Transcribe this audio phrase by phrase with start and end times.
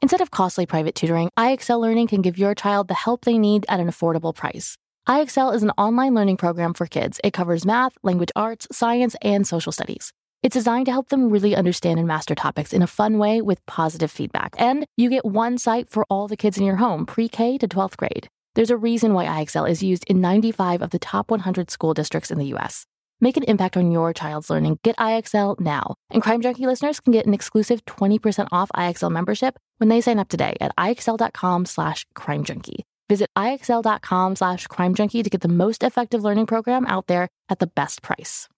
[0.00, 3.66] Instead of costly private tutoring, IXL Learning can give your child the help they need
[3.68, 4.76] at an affordable price.
[5.08, 7.20] IXL is an online learning program for kids.
[7.24, 10.12] It covers math, language arts, science, and social studies.
[10.44, 13.66] It's designed to help them really understand and master topics in a fun way with
[13.66, 14.54] positive feedback.
[14.56, 17.66] And you get one site for all the kids in your home, pre K to
[17.66, 18.28] 12th grade.
[18.54, 22.30] There's a reason why IXL is used in 95 of the top 100 school districts
[22.30, 22.86] in the US.
[23.20, 24.78] Make an impact on your child's learning.
[24.84, 25.96] Get IXL now.
[26.10, 30.18] And Crime Junkie listeners can get an exclusive 20% off IXL membership when they sign
[30.20, 32.84] up today at IXL.com slash crime junkie.
[33.08, 37.58] Visit IXL.com slash crime junkie to get the most effective learning program out there at
[37.58, 38.48] the best price.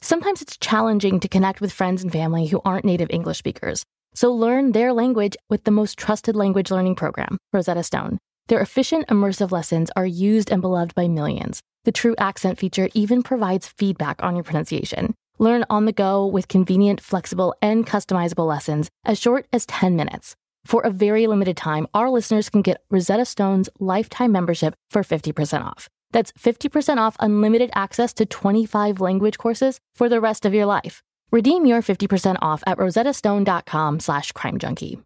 [0.00, 3.84] Sometimes it's challenging to connect with friends and family who aren't native English speakers.
[4.14, 8.18] So learn their language with the most trusted language learning program, Rosetta Stone.
[8.46, 11.60] Their efficient, immersive lessons are used and beloved by millions.
[11.88, 15.14] The True Accent feature even provides feedback on your pronunciation.
[15.38, 20.36] Learn on the go with convenient, flexible, and customizable lessons as short as 10 minutes.
[20.66, 25.64] For a very limited time, our listeners can get Rosetta Stone's lifetime membership for 50%
[25.64, 25.88] off.
[26.10, 31.00] That's 50% off unlimited access to 25 language courses for the rest of your life.
[31.32, 35.00] Redeem your 50% off at rosettastone.com slash crimejunkie.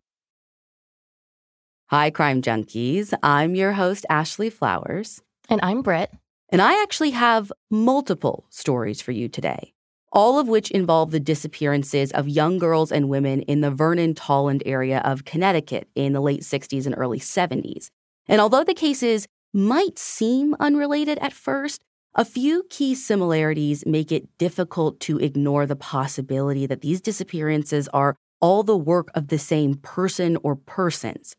[1.91, 3.15] Hi, Crime Junkies.
[3.23, 5.23] I'm your host, Ashley Flowers.
[5.49, 6.11] And I'm Britt.
[6.53, 9.73] And I actually have multiple stories for you today,
[10.13, 14.61] all of which involve the disappearances of young girls and women in the Vernon Tolland
[14.67, 17.89] area of Connecticut in the late 60s and early 70s.
[18.29, 21.81] And although the cases might seem unrelated at first,
[22.15, 28.15] a few key similarities make it difficult to ignore the possibility that these disappearances are
[28.43, 31.35] all the work of the same person or persons.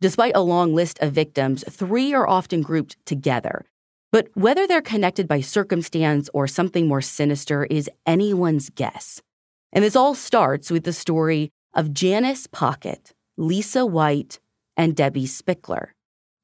[0.00, 3.66] Despite a long list of victims, three are often grouped together.
[4.16, 9.20] But whether they're connected by circumstance or something more sinister is anyone's guess.
[9.74, 14.40] And this all starts with the story of Janice Pockett, Lisa White,
[14.74, 15.88] and Debbie Spickler,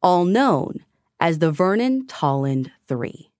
[0.02, 0.84] all known
[1.18, 3.31] as the Vernon Tolland Three.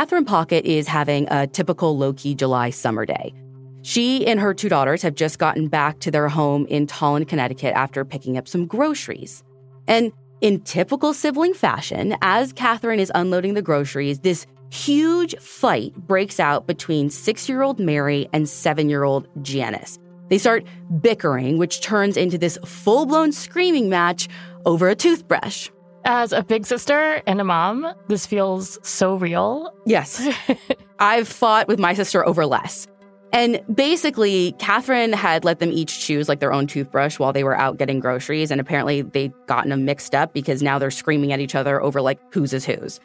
[0.00, 3.34] Catherine Pockett is having a typical low key July summer day.
[3.82, 7.74] She and her two daughters have just gotten back to their home in Tolland, Connecticut
[7.74, 9.44] after picking up some groceries.
[9.86, 10.10] And
[10.40, 16.66] in typical sibling fashion, as Catherine is unloading the groceries, this huge fight breaks out
[16.66, 19.98] between six year old Mary and seven year old Janice.
[20.30, 20.64] They start
[21.02, 24.30] bickering, which turns into this full blown screaming match
[24.64, 25.68] over a toothbrush.
[26.04, 29.74] As a big sister and a mom, this feels so real.
[29.86, 30.26] Yes.
[30.98, 32.86] I've fought with my sister over less.
[33.32, 37.56] And basically, Catherine had let them each choose like their own toothbrush while they were
[37.56, 38.50] out getting groceries.
[38.50, 42.00] And apparently, they'd gotten them mixed up because now they're screaming at each other over
[42.00, 42.98] like whose is whose.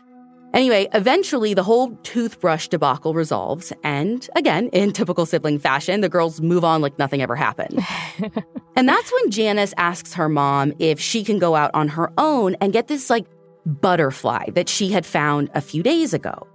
[0.56, 3.74] Anyway, eventually the whole toothbrush debacle resolves.
[3.84, 7.86] And again, in typical sibling fashion, the girls move on like nothing ever happened.
[8.78, 12.56] and that's when Janice asks her mom if she can go out on her own
[12.62, 13.26] and get this like
[13.66, 16.48] butterfly that she had found a few days ago.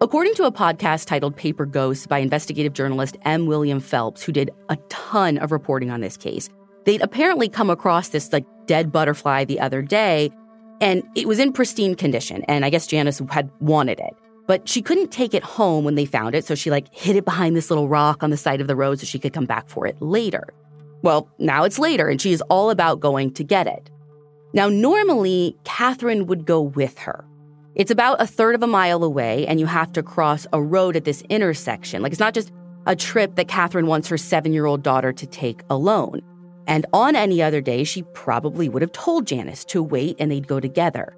[0.00, 3.46] According to a podcast titled Paper Ghosts by investigative journalist M.
[3.46, 6.48] William Phelps, who did a ton of reporting on this case,
[6.84, 10.30] they'd apparently come across this like dead butterfly the other day
[10.84, 12.44] and it was in pristine condition.
[12.46, 14.14] And I guess Janice had wanted it.
[14.46, 16.44] But she couldn't take it home when they found it.
[16.44, 19.00] So she like hid it behind this little rock on the side of the road
[19.00, 20.52] so she could come back for it later.
[21.00, 23.90] Well, now it's later and she is all about going to get it.
[24.52, 27.24] Now, normally, Catherine would go with her.
[27.74, 30.94] It's about a third of a mile away, and you have to cross a road
[30.94, 32.02] at this intersection.
[32.02, 32.52] Like, it's not just
[32.86, 36.20] a trip that Catherine wants her seven year old daughter to take alone.
[36.66, 40.48] And on any other day, she probably would have told Janice to wait and they'd
[40.48, 41.16] go together.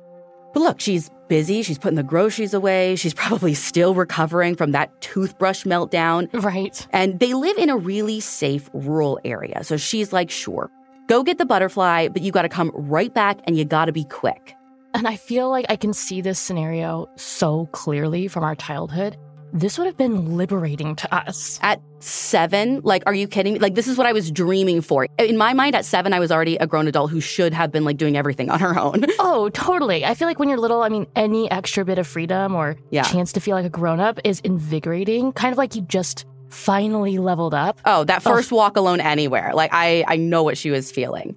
[0.53, 1.63] But look, she's busy.
[1.63, 2.97] She's putting the groceries away.
[2.97, 6.29] She's probably still recovering from that toothbrush meltdown.
[6.43, 6.87] Right.
[6.93, 9.65] And they live in a really safe rural area.
[9.65, 10.71] So she's like, sure,
[11.09, 13.93] go get the butterfly, but you got to come right back and you got to
[13.93, 14.55] be quick.
[14.95, 19.19] And I feel like I can see this scenario so clearly from our childhood
[19.53, 21.59] this would have been liberating to us.
[21.63, 23.59] At seven, like, are you kidding me?
[23.59, 25.07] Like, this is what I was dreaming for.
[25.19, 27.85] In my mind, at seven, I was already a grown adult who should have been
[27.85, 29.05] like doing everything on her own.
[29.19, 30.05] oh, totally.
[30.05, 33.03] I feel like when you're little, I mean, any extra bit of freedom or yeah.
[33.03, 37.19] chance to feel like a grown up is invigorating, kind of like you just finally
[37.19, 37.81] leveled up.
[37.85, 38.31] Oh, that oh.
[38.31, 38.57] first oh.
[38.57, 39.53] walk alone anywhere.
[39.55, 41.37] Like, I, I know what she was feeling.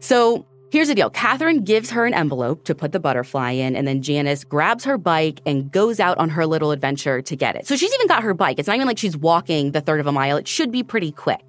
[0.00, 3.88] So Here's the deal Catherine gives her an envelope to put the butterfly in, and
[3.88, 7.66] then Janice grabs her bike and goes out on her little adventure to get it.
[7.66, 8.58] So she's even got her bike.
[8.58, 11.10] It's not even like she's walking the third of a mile, it should be pretty
[11.10, 11.42] quick.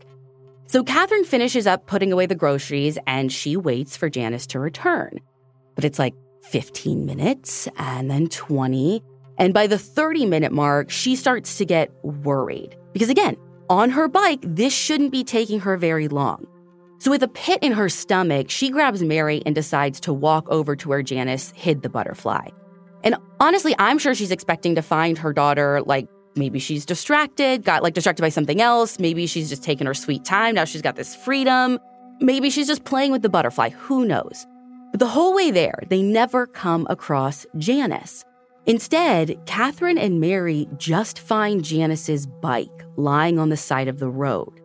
[0.66, 5.20] So Catherine finishes up putting away the groceries and she waits for Janice to return.
[5.76, 9.04] But it's like 15 minutes and then 20.
[9.38, 12.76] And by the 30 minute mark, she starts to get worried.
[12.94, 13.36] Because again,
[13.70, 16.48] on her bike, this shouldn't be taking her very long.
[17.02, 20.76] So, with a pit in her stomach, she grabs Mary and decides to walk over
[20.76, 22.50] to where Janice hid the butterfly.
[23.04, 27.82] And honestly, I'm sure she's expecting to find her daughter like maybe she's distracted, got
[27.82, 29.00] like distracted by something else.
[29.00, 30.54] Maybe she's just taking her sweet time.
[30.54, 31.80] Now she's got this freedom.
[32.20, 33.70] Maybe she's just playing with the butterfly.
[33.70, 34.46] Who knows?
[34.92, 38.24] But the whole way there, they never come across Janice.
[38.68, 44.62] Instead, Catherine and Mary just find Janice's bike lying on the side of the road.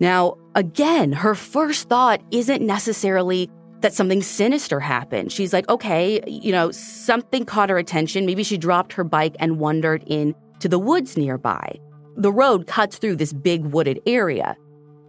[0.00, 3.48] Now, again, her first thought isn't necessarily
[3.82, 5.30] that something sinister happened.
[5.30, 8.26] She's like, okay, you know, something caught her attention.
[8.26, 11.78] Maybe she dropped her bike and wandered into the woods nearby.
[12.16, 14.56] The road cuts through this big wooded area.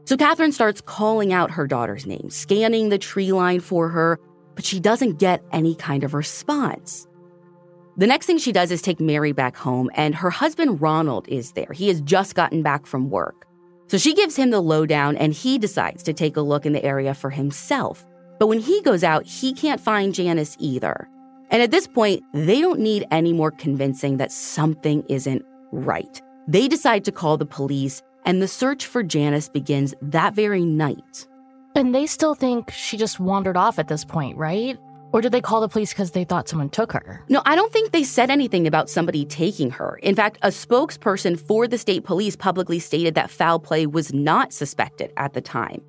[0.04, 4.20] So Catherine starts calling out her daughter's name, scanning the tree line for her,
[4.56, 7.08] but she doesn't get any kind of response.
[7.96, 11.54] The next thing she does is take Mary back home, and her husband Ronald is
[11.54, 11.72] there.
[11.74, 13.47] He has just gotten back from work.
[13.88, 16.84] So she gives him the lowdown and he decides to take a look in the
[16.84, 18.06] area for himself.
[18.40, 21.10] But when he goes out, he can't find Janice either.
[21.50, 26.22] And at this point, they don't need any more convincing that something isn't right.
[26.48, 31.28] They decide to call the police, and the search for Janice begins that very night.
[31.76, 34.78] And they still think she just wandered off at this point, right?
[35.14, 37.24] Or did they call the police because they thought someone took her?
[37.30, 40.00] No, I don't think they said anything about somebody taking her.
[40.04, 44.52] In fact, a spokesperson for the state police publicly stated that foul play was not
[44.52, 45.82] suspected at the time.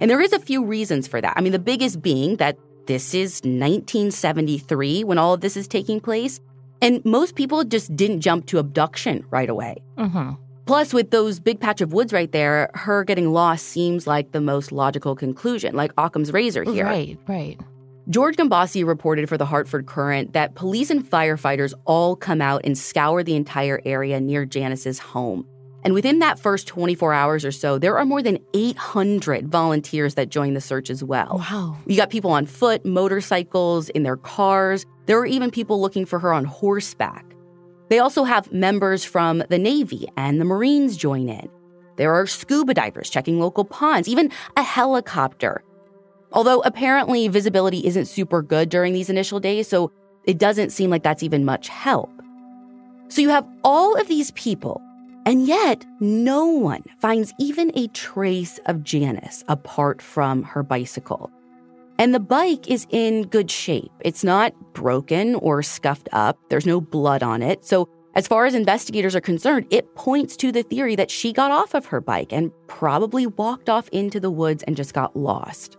[0.00, 1.34] And there is a few reasons for that.
[1.36, 6.00] I mean, the biggest being that this is 1973 when all of this is taking
[6.00, 6.40] place.
[6.82, 9.76] And most people just didn't jump to abduction right away.
[9.96, 10.32] Mm-hmm.
[10.66, 14.40] Plus, with those big patch of woods right there, her getting lost seems like the
[14.40, 16.86] most logical conclusion, like Occam's razor here.
[16.86, 17.60] Right, right.
[18.10, 22.76] George Gombossi reported for the Hartford Courant that police and firefighters all come out and
[22.76, 25.46] scour the entire area near Janice's home.
[25.82, 30.28] And within that first 24 hours or so, there are more than 800 volunteers that
[30.28, 31.38] join the search as well.
[31.38, 31.78] Wow.
[31.86, 34.84] You got people on foot, motorcycles, in their cars.
[35.06, 37.24] There are even people looking for her on horseback.
[37.88, 41.48] They also have members from the Navy and the Marines join in.
[41.96, 45.62] There are scuba divers checking local ponds, even a helicopter
[46.34, 49.92] Although apparently visibility isn't super good during these initial days, so
[50.24, 52.10] it doesn't seem like that's even much help.
[53.08, 54.82] So you have all of these people,
[55.24, 61.30] and yet no one finds even a trace of Janice apart from her bicycle.
[62.00, 63.92] And the bike is in good shape.
[64.00, 66.36] It's not broken or scuffed up.
[66.48, 67.64] There's no blood on it.
[67.64, 71.52] So, as far as investigators are concerned, it points to the theory that she got
[71.52, 75.76] off of her bike and probably walked off into the woods and just got lost.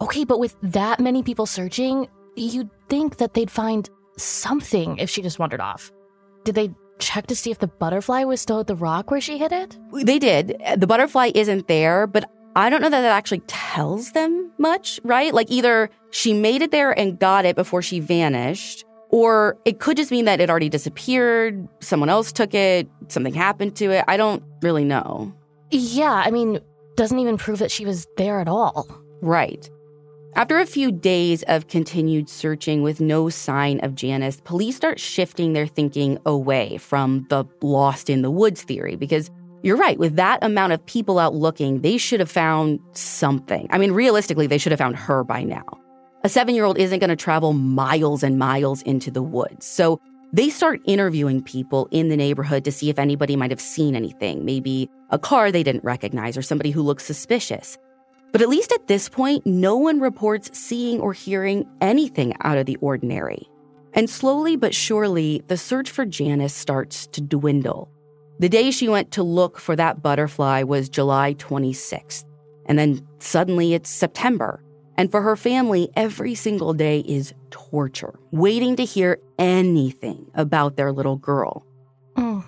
[0.00, 5.22] Okay, but with that many people searching, you'd think that they'd find something if she
[5.22, 5.92] just wandered off.
[6.44, 9.38] Did they check to see if the butterfly was still at the rock where she
[9.38, 9.78] hid it?
[9.92, 10.60] They did.
[10.76, 15.34] The butterfly isn't there, but I don't know that that actually tells them much, right?
[15.34, 19.96] Like either she made it there and got it before she vanished, or it could
[19.96, 24.04] just mean that it already disappeared, someone else took it, something happened to it.
[24.06, 25.32] I don't really know.
[25.70, 26.60] Yeah, I mean,
[26.96, 28.86] doesn't even prove that she was there at all.
[29.20, 29.68] Right.
[30.36, 35.52] After a few days of continued searching with no sign of Janice, police start shifting
[35.52, 39.30] their thinking away from the lost in the woods theory because
[39.62, 43.68] you're right, with that amount of people out looking, they should have found something.
[43.70, 45.64] I mean, realistically, they should have found her by now.
[46.24, 49.64] A seven year old isn't going to travel miles and miles into the woods.
[49.64, 50.00] So
[50.32, 54.44] they start interviewing people in the neighborhood to see if anybody might have seen anything,
[54.44, 57.78] maybe a car they didn't recognize or somebody who looks suspicious.
[58.34, 62.66] But at least at this point, no one reports seeing or hearing anything out of
[62.66, 63.48] the ordinary.
[63.92, 67.88] And slowly but surely, the search for Janice starts to dwindle.
[68.40, 72.24] The day she went to look for that butterfly was July 26th.
[72.66, 74.64] And then suddenly it's September.
[74.98, 80.90] And for her family, every single day is torture, waiting to hear anything about their
[80.90, 81.64] little girl.
[82.16, 82.44] Mm.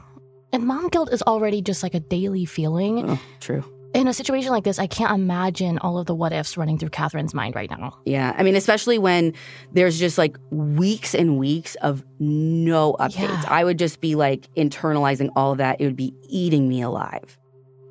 [0.53, 3.09] And mom guilt is already just like a daily feeling.
[3.09, 3.63] Oh, true.
[3.97, 6.91] In a situation like this, I can't imagine all of the what ifs running through
[6.91, 7.99] Catherine's mind right now.
[8.05, 8.35] Yeah.
[8.37, 9.33] I mean, especially when
[9.73, 13.43] there's just like weeks and weeks of no updates.
[13.43, 13.45] Yeah.
[13.49, 15.81] I would just be like internalizing all of that.
[15.81, 17.39] It would be eating me alive.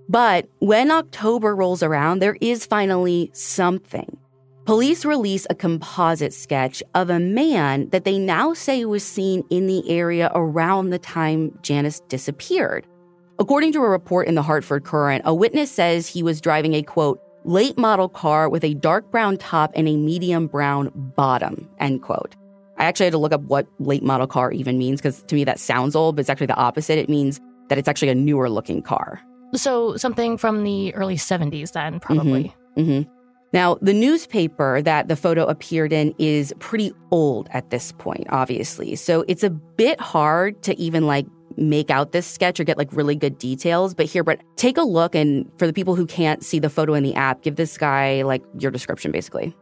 [0.07, 4.17] But when October rolls around, there is finally something.
[4.65, 9.67] Police release a composite sketch of a man that they now say was seen in
[9.67, 12.87] the area around the time Janice disappeared.
[13.37, 16.81] According to a report in the Hartford Courant, a witness says he was driving a
[16.81, 22.01] quote, late model car with a dark brown top and a medium brown bottom, end
[22.01, 22.35] quote.
[22.77, 25.43] I actually had to look up what late model car even means because to me
[25.43, 26.97] that sounds old, but it's actually the opposite.
[26.97, 27.39] It means
[27.69, 29.21] that it's actually a newer looking car.
[29.53, 32.53] So something from the early 70s, then, probably.
[32.77, 33.09] Mm-hmm.
[33.53, 38.95] Now, the newspaper that the photo appeared in is pretty old at this point, obviously.
[38.95, 41.25] So it's a bit hard to even like
[41.57, 43.93] make out this sketch or get like really good details.
[43.93, 45.15] But here, Brett, take a look.
[45.15, 48.23] And for the people who can't see the photo in the app, give this guy
[48.23, 49.55] like your description, basically.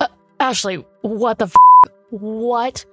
[0.00, 0.08] Uh,
[0.40, 1.54] Ashley, what the f?
[2.10, 2.84] What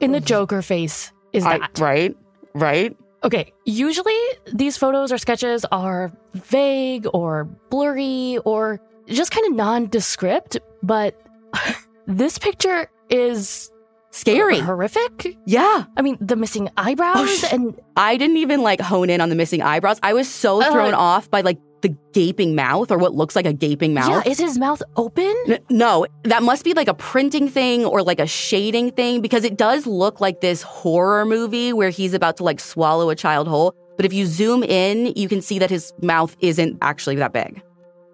[0.00, 1.78] in the Joker face is I- that?
[1.78, 2.16] right?
[2.54, 2.96] Right?
[3.22, 4.18] Okay, usually
[4.52, 11.18] these photos or sketches are vague or blurry or just kind of nondescript, but
[12.06, 13.70] this picture is
[14.14, 14.58] Scary.
[14.60, 15.36] horrific.
[15.46, 15.84] Yeah.
[15.96, 19.28] I mean, the missing eyebrows Oh, sh- and I didn't even like hone in on
[19.28, 19.98] the missing eyebrows.
[20.02, 23.44] I was so Uh, thrown off by like the gaping mouth or what looks like
[23.44, 24.08] a gaping mouth.
[24.24, 25.34] yeah, is his mouth open?
[25.48, 29.44] N- No, that must be like a printing thing or like a shading thing because
[29.44, 33.48] it does look like this horror movie where he's about to like swallow a child
[33.48, 33.74] whole.
[33.96, 37.60] But if you zoom in, you can see that his mouth isn't actually that big.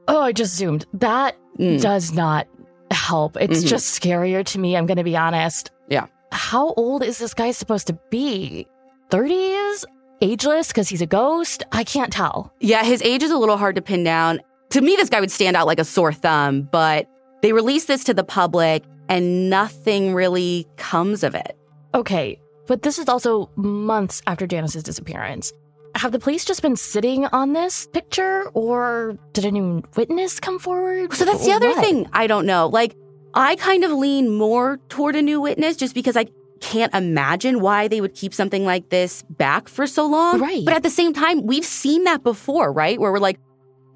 [0.08, 0.84] Oh, I just zoomed.
[0.94, 1.80] That Mm.
[1.80, 2.48] does not
[2.90, 3.36] help.
[3.40, 3.68] It's Mhm.
[3.68, 5.70] just scarier to me, I'm going to be honest.
[6.32, 8.66] How old is this guy supposed to be?
[9.10, 9.84] 30s?
[10.20, 11.64] Ageless because he's a ghost?
[11.72, 12.52] I can't tell.
[12.60, 14.40] Yeah, his age is a little hard to pin down.
[14.70, 17.08] To me, this guy would stand out like a sore thumb, but
[17.42, 21.56] they released this to the public and nothing really comes of it.
[21.94, 25.52] Okay, but this is also months after Janice's disappearance.
[25.96, 30.60] Have the police just been sitting on this picture, or did a new witness come
[30.60, 31.12] forward?
[31.12, 31.84] So that's the other what?
[31.84, 32.68] thing I don't know.
[32.68, 32.94] Like,
[33.34, 36.26] I kind of lean more toward a new witness just because I
[36.60, 40.40] can't imagine why they would keep something like this back for so long.
[40.40, 40.64] Right.
[40.64, 43.00] But at the same time, we've seen that before, right?
[43.00, 43.38] Where we're like,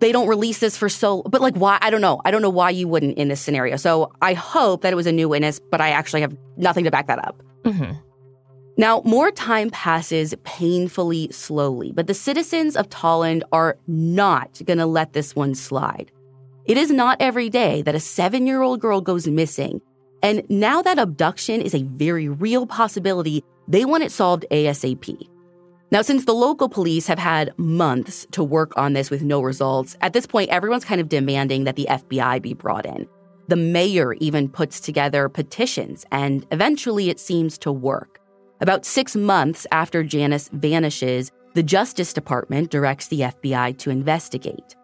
[0.00, 1.79] they don't release this for so, but like, why?
[1.81, 2.21] I don't know.
[2.25, 3.76] I don't know why you wouldn't in this scenario.
[3.76, 6.91] So I hope that it was a new witness, but I actually have nothing to
[6.91, 7.43] back that up.
[7.64, 7.99] Mhm.
[8.76, 14.87] Now, more time passes painfully slowly, but the citizens of Tolland are not going to
[14.87, 16.11] let this one slide.
[16.66, 19.83] It is not every day that a seven year old girl goes missing.
[20.23, 25.28] And now that abduction is a very real possibility, they want it solved ASAP.
[25.90, 29.97] Now, since the local police have had months to work on this with no results,
[30.00, 33.06] at this point, everyone's kind of demanding that the FBI be brought in.
[33.49, 38.18] The mayor even puts together petitions, and eventually it seems to work.
[38.62, 44.75] About six months after Janice vanishes, the Justice Department directs the FBI to investigate.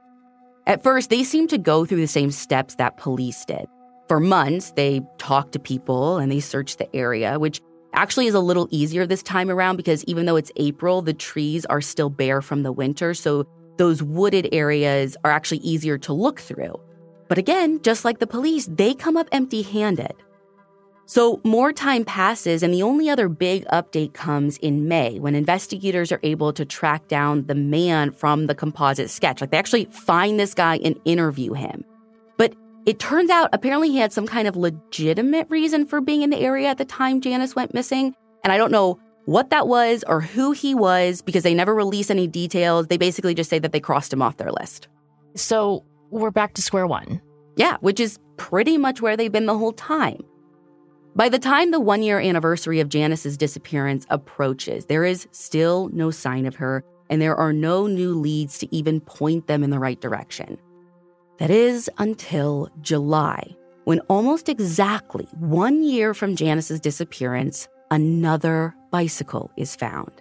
[0.70, 3.66] At first, they seem to go through the same steps that police did.
[4.06, 7.60] For months, they talk to people and they search the area, which
[7.92, 11.66] actually is a little easier this time around because even though it's April, the trees
[11.66, 13.14] are still bare from the winter.
[13.14, 13.48] So
[13.78, 16.80] those wooded areas are actually easier to look through.
[17.26, 20.14] But again, just like the police, they come up empty handed.
[21.10, 26.12] So more time passes, and the only other big update comes in May when investigators
[26.12, 29.40] are able to track down the man from the composite sketch.
[29.40, 31.82] Like they actually find this guy and interview him.
[32.36, 32.54] But
[32.86, 36.38] it turns out apparently he had some kind of legitimate reason for being in the
[36.38, 38.14] area at the time Janice went missing.
[38.44, 42.08] And I don't know what that was or who he was because they never release
[42.08, 42.86] any details.
[42.86, 44.86] They basically just say that they crossed him off their list.
[45.34, 47.20] So we're back to square one.
[47.56, 50.22] Yeah, which is pretty much where they've been the whole time.
[51.16, 56.12] By the time the one year anniversary of Janice's disappearance approaches, there is still no
[56.12, 59.80] sign of her, and there are no new leads to even point them in the
[59.80, 60.56] right direction.
[61.38, 69.74] That is until July, when almost exactly one year from Janice's disappearance, another bicycle is
[69.74, 70.12] found,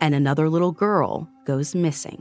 [0.00, 2.20] and another little girl goes missing.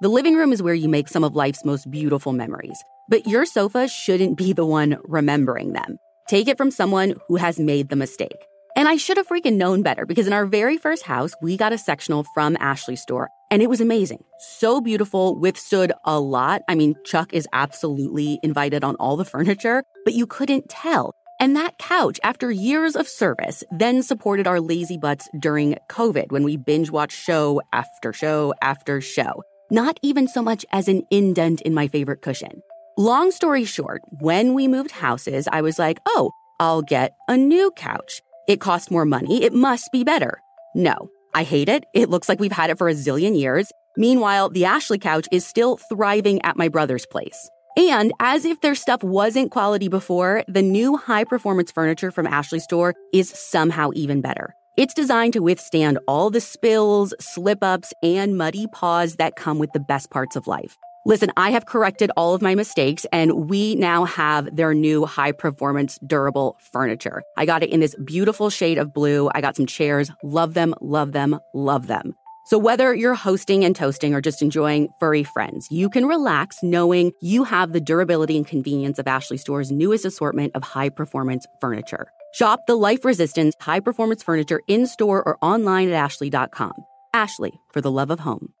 [0.00, 3.44] The living room is where you make some of life's most beautiful memories, but your
[3.44, 5.98] sofa shouldn't be the one remembering them.
[6.26, 8.46] Take it from someone who has made the mistake.
[8.76, 11.72] And I should have freaking known better because in our very first house, we got
[11.72, 14.24] a sectional from Ashley store and it was amazing.
[14.38, 16.62] So beautiful, withstood a lot.
[16.66, 21.14] I mean, Chuck is absolutely invited on all the furniture, but you couldn't tell.
[21.40, 26.42] And that couch, after years of service, then supported our lazy butts during COVID when
[26.42, 29.42] we binge watched show after show after show.
[29.70, 32.62] Not even so much as an indent in my favorite cushion.
[32.96, 37.72] Long story short, when we moved houses, I was like, oh, I'll get a new
[37.72, 38.22] couch.
[38.46, 39.42] It costs more money.
[39.42, 40.40] It must be better.
[40.76, 41.86] No, I hate it.
[41.92, 43.72] It looks like we've had it for a zillion years.
[43.96, 47.50] Meanwhile, the Ashley couch is still thriving at my brother's place.
[47.76, 52.60] And as if their stuff wasn't quality before, the new high performance furniture from Ashley
[52.60, 54.54] Store is somehow even better.
[54.76, 59.72] It's designed to withstand all the spills, slip ups, and muddy paws that come with
[59.72, 60.76] the best parts of life.
[61.06, 65.32] Listen, I have corrected all of my mistakes and we now have their new high
[65.32, 67.22] performance durable furniture.
[67.36, 69.30] I got it in this beautiful shade of blue.
[69.34, 70.10] I got some chairs.
[70.22, 72.14] Love them, love them, love them.
[72.46, 77.12] So whether you're hosting and toasting or just enjoying furry friends, you can relax knowing
[77.20, 82.08] you have the durability and convenience of Ashley Store's newest assortment of high performance furniture.
[82.32, 86.72] Shop the life resistant high performance furniture in store or online at ashley.com.
[87.12, 88.54] Ashley, for the love of home.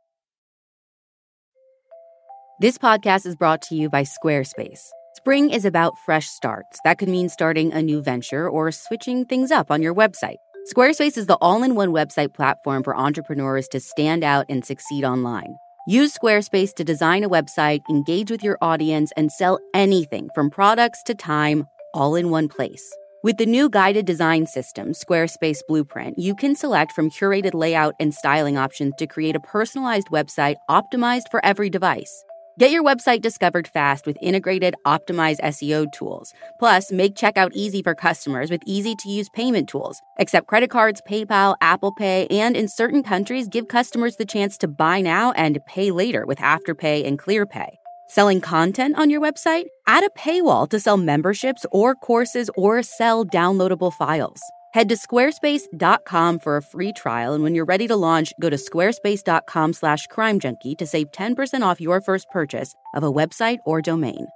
[2.60, 4.90] This podcast is brought to you by Squarespace.
[5.16, 6.78] Spring is about fresh starts.
[6.84, 10.36] That could mean starting a new venture or switching things up on your website.
[10.72, 15.04] Squarespace is the all in one website platform for entrepreneurs to stand out and succeed
[15.04, 15.56] online.
[15.88, 21.02] Use Squarespace to design a website, engage with your audience, and sell anything from products
[21.06, 22.88] to time all in one place.
[23.24, 28.14] With the new guided design system, Squarespace Blueprint, you can select from curated layout and
[28.14, 32.22] styling options to create a personalized website optimized for every device.
[32.56, 36.32] Get your website discovered fast with integrated, optimized SEO tools.
[36.60, 40.00] Plus, make checkout easy for customers with easy to use payment tools.
[40.20, 44.68] Accept credit cards, PayPal, Apple Pay, and in certain countries, give customers the chance to
[44.68, 47.70] buy now and pay later with Afterpay and ClearPay.
[48.06, 49.64] Selling content on your website?
[49.88, 54.40] Add a paywall to sell memberships or courses or sell downloadable files.
[54.74, 58.56] Head to squarespace.com for a free trial, and when you're ready to launch, go to
[58.56, 64.26] squarespace.com slash crimejunkie to save 10% off your first purchase of a website or domain.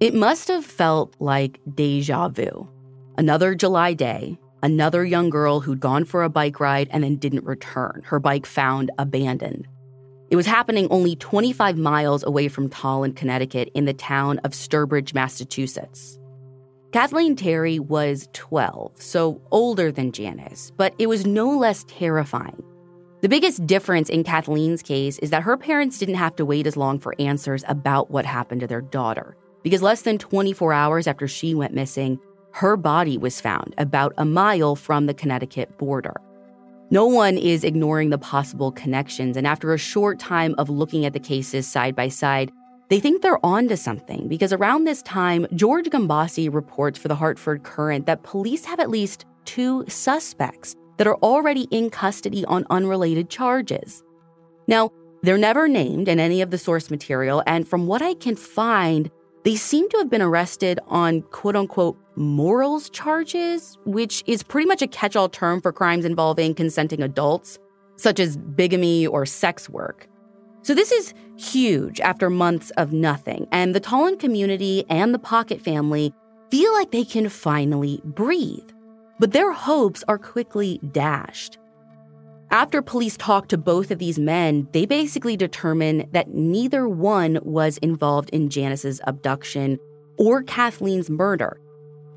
[0.00, 2.66] It must have felt like deja vu.
[3.18, 7.44] Another July day, another young girl who'd gone for a bike ride and then didn't
[7.44, 9.68] return, her bike found abandoned.
[10.28, 15.14] It was happening only 25 miles away from Tolland, Connecticut, in the town of Sturbridge,
[15.14, 16.18] Massachusetts.
[16.92, 22.62] Kathleen Terry was 12, so older than Janice, but it was no less terrifying.
[23.20, 26.76] The biggest difference in Kathleen's case is that her parents didn't have to wait as
[26.76, 31.28] long for answers about what happened to their daughter, because less than 24 hours after
[31.28, 32.18] she went missing,
[32.52, 36.14] her body was found about a mile from the Connecticut border.
[36.90, 41.12] No one is ignoring the possible connections, and after a short time of looking at
[41.12, 42.52] the cases side by side,
[42.88, 47.64] they think they're onto something because around this time, George Gombossi reports for the Hartford
[47.64, 53.28] Courant that police have at least two suspects that are already in custody on unrelated
[53.28, 54.04] charges.
[54.68, 54.90] Now,
[55.22, 59.10] they're never named in any of the source material, and from what I can find,
[59.42, 64.82] they seem to have been arrested on quote unquote morals charges, which is pretty much
[64.82, 67.58] a catch all term for crimes involving consenting adults,
[67.96, 70.08] such as bigamy or sex work.
[70.62, 75.60] So, this is huge after months of nothing, and the Tolland community and the Pockett
[75.60, 76.12] family
[76.50, 78.68] feel like they can finally breathe.
[79.18, 81.58] But their hopes are quickly dashed.
[82.50, 87.78] After police talk to both of these men, they basically determine that neither one was
[87.78, 89.78] involved in Janice's abduction
[90.16, 91.60] or Kathleen's murder.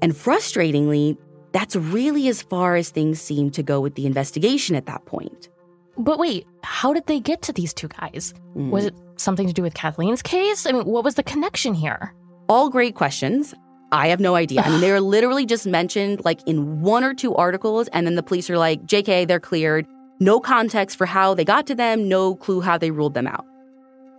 [0.02, 1.18] And frustratingly,
[1.52, 5.50] that's really as far as things seemed to go with the investigation at that point.
[5.98, 8.34] But wait, how did they get to these two guys?
[8.56, 8.70] Mm.
[8.70, 10.66] Was it something to do with Kathleen's case?
[10.66, 12.14] I mean, what was the connection here?
[12.48, 13.54] All great questions.
[13.92, 14.62] I have no idea.
[14.62, 18.16] I mean, they were literally just mentioned like in one or two articles, and then
[18.16, 19.86] the police are like, JK, they're cleared.
[20.22, 23.46] No context for how they got to them, no clue how they ruled them out.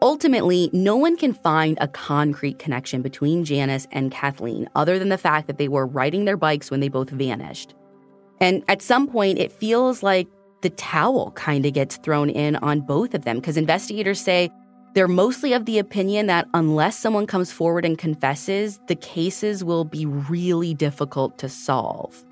[0.02, 5.18] Ultimately, no one can find a concrete connection between Janice and Kathleen other than the
[5.18, 7.74] fact that they were riding their bikes when they both vanished.
[8.40, 10.26] And at some point, it feels like
[10.62, 14.50] the towel kind of gets thrown in on both of them because investigators say
[14.94, 19.84] they're mostly of the opinion that unless someone comes forward and confesses, the cases will
[19.84, 22.24] be really difficult to solve.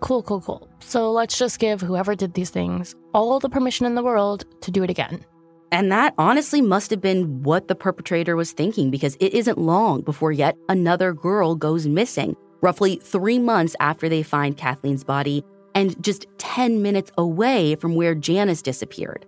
[0.00, 0.68] Cool, cool, cool.
[0.80, 4.72] So let's just give whoever did these things all the permission in the world to
[4.72, 5.24] do it again.
[5.72, 10.02] And that honestly must have been what the perpetrator was thinking because it isn't long
[10.02, 15.42] before yet another girl goes missing, roughly three months after they find Kathleen's body
[15.74, 19.24] and just 10 minutes away from where Janice disappeared.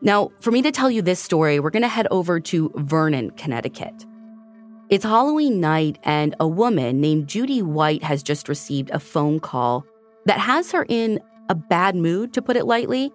[0.00, 3.30] Now, for me to tell you this story, we're going to head over to Vernon,
[3.30, 4.04] Connecticut.
[4.90, 9.86] It's Halloween night, and a woman named Judy White has just received a phone call
[10.26, 13.12] that has her in a bad mood, to put it lightly.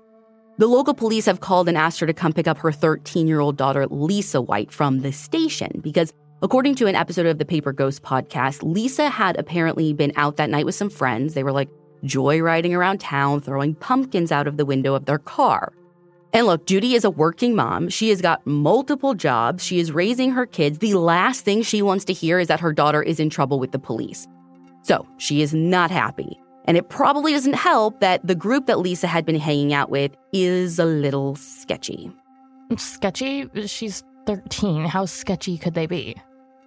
[0.60, 3.40] The local police have called and asked her to come pick up her 13 year
[3.40, 7.72] old daughter, Lisa White, from the station because, according to an episode of the Paper
[7.72, 11.36] Ghost podcast, Lisa had apparently been out that night with some friends.
[11.36, 11.70] They were like
[12.04, 15.74] joyriding around town, throwing pumpkins out of the window of their car.
[16.34, 17.88] And look, Judy is a working mom.
[17.90, 19.64] She has got multiple jobs.
[19.64, 20.80] She is raising her kids.
[20.80, 23.74] The last thing she wants to hear is that her daughter is in trouble with
[23.74, 24.28] the police.
[24.82, 26.40] So she is not happy.
[26.68, 30.12] And it probably doesn't help that the group that Lisa had been hanging out with
[30.34, 32.12] is a little sketchy.
[32.76, 33.50] Sketchy?
[33.66, 34.86] She's 13.
[34.86, 36.16] How sketchy could they be?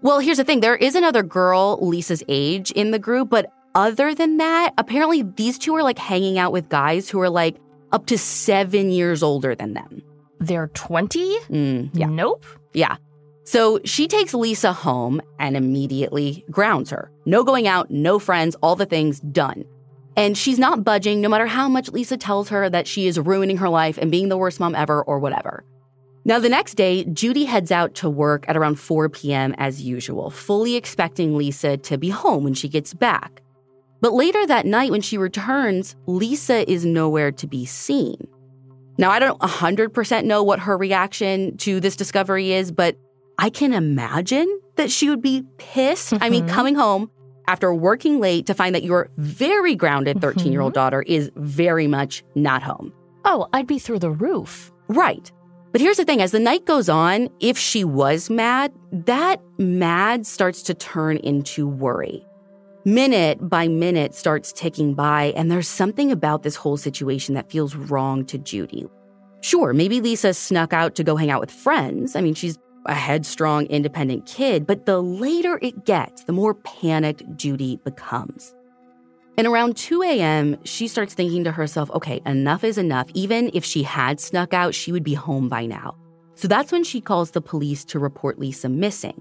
[0.02, 4.14] Well, here's the thing there is another girl Lisa's age in the group, but other
[4.14, 7.56] than that, apparently these two are like hanging out with guys who are like
[7.92, 10.02] up to seven years older than them.
[10.38, 11.38] They're 20?
[11.40, 12.06] Mm, yeah.
[12.06, 12.46] Nope.
[12.72, 12.96] Yeah.
[13.44, 17.10] So she takes Lisa home and immediately grounds her.
[17.26, 19.64] No going out, no friends, all the things done.
[20.16, 23.58] And she's not budging no matter how much Lisa tells her that she is ruining
[23.58, 25.64] her life and being the worst mom ever or whatever.
[26.24, 29.54] Now, the next day, Judy heads out to work at around 4 p.m.
[29.56, 33.40] as usual, fully expecting Lisa to be home when she gets back.
[34.02, 38.16] But later that night, when she returns, Lisa is nowhere to be seen.
[38.98, 42.96] Now, I don't 100% know what her reaction to this discovery is, but
[43.38, 46.12] I can imagine that she would be pissed.
[46.12, 46.22] Mm-hmm.
[46.22, 46.54] I mean, mm-hmm.
[46.54, 47.10] coming home
[47.50, 50.80] after working late to find that your very grounded 13 year old mm-hmm.
[50.80, 52.92] daughter is very much not home.
[53.24, 54.72] Oh, I'd be through the roof.
[54.88, 55.30] Right.
[55.72, 60.26] But here's the thing as the night goes on, if she was mad, that mad
[60.26, 62.24] starts to turn into worry
[62.86, 67.74] minute by minute starts ticking by, and there's something about this whole situation that feels
[67.74, 68.86] wrong to Judy.
[69.42, 72.16] Sure, maybe Lisa snuck out to go hang out with friends.
[72.16, 77.22] I mean, she's a headstrong, independent kid, but the later it gets, the more panicked
[77.36, 78.54] Judy becomes.
[79.36, 83.08] And around 2 a.m., she starts thinking to herself, okay, enough is enough.
[83.14, 85.96] Even if she had snuck out, she would be home by now.
[86.34, 89.20] So that's when she calls the police to report Lisa missing.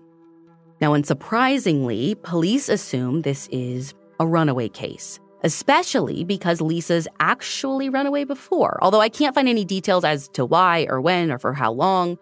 [0.82, 8.24] Now, unsurprisingly, police assume this is a runaway case, especially because Lisa's actually run away
[8.24, 11.72] before, although I can't find any details as to why or when or for how
[11.72, 12.18] long.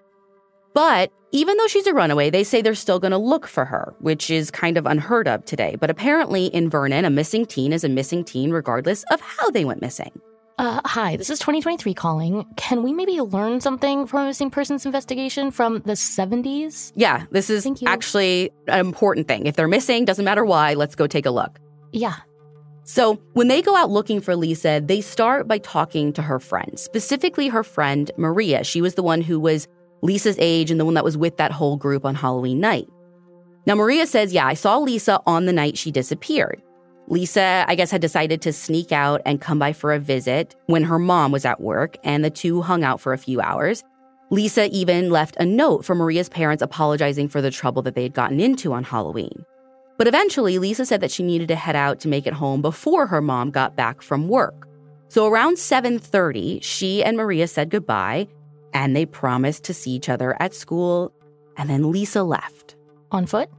[0.78, 3.96] But even though she's a runaway, they say they're still going to look for her,
[3.98, 5.76] which is kind of unheard of today.
[5.76, 9.66] But apparently, in Vernon, a missing teen is a missing teen regardless of how they
[9.66, 10.22] went missing.
[10.60, 12.46] Uh, hi, this is 2023 calling.
[12.58, 16.92] Can we maybe learn something from a missing persons investigation from the 70s?
[16.96, 19.48] Yeah, this is actually an important thing.
[19.48, 21.58] If they're missing, doesn't matter why, let's go take a look.
[21.92, 22.18] Yeah.
[22.84, 26.84] So, when they go out looking for Lisa, they start by talking to her friends,
[26.84, 28.64] specifically her friend Maria.
[28.64, 29.68] She was the one who was
[30.02, 32.88] Lisa's age and the one that was with that whole group on Halloween night.
[33.66, 36.62] Now, Maria says, Yeah, I saw Lisa on the night she disappeared.
[37.10, 40.84] Lisa, I guess, had decided to sneak out and come by for a visit when
[40.84, 43.84] her mom was at work, and the two hung out for a few hours.
[44.30, 48.14] Lisa even left a note for Maria's parents apologizing for the trouble that they had
[48.14, 49.46] gotten into on Halloween.
[49.98, 53.08] But eventually, Lisa said that she needed to head out to make it home before
[53.08, 54.68] her mom got back from work.
[55.10, 58.28] So around 7:30, she and Maria said goodbye,
[58.74, 61.12] and they promised to see each other at school,
[61.58, 62.76] and then Lisa left.
[63.12, 63.50] On foot?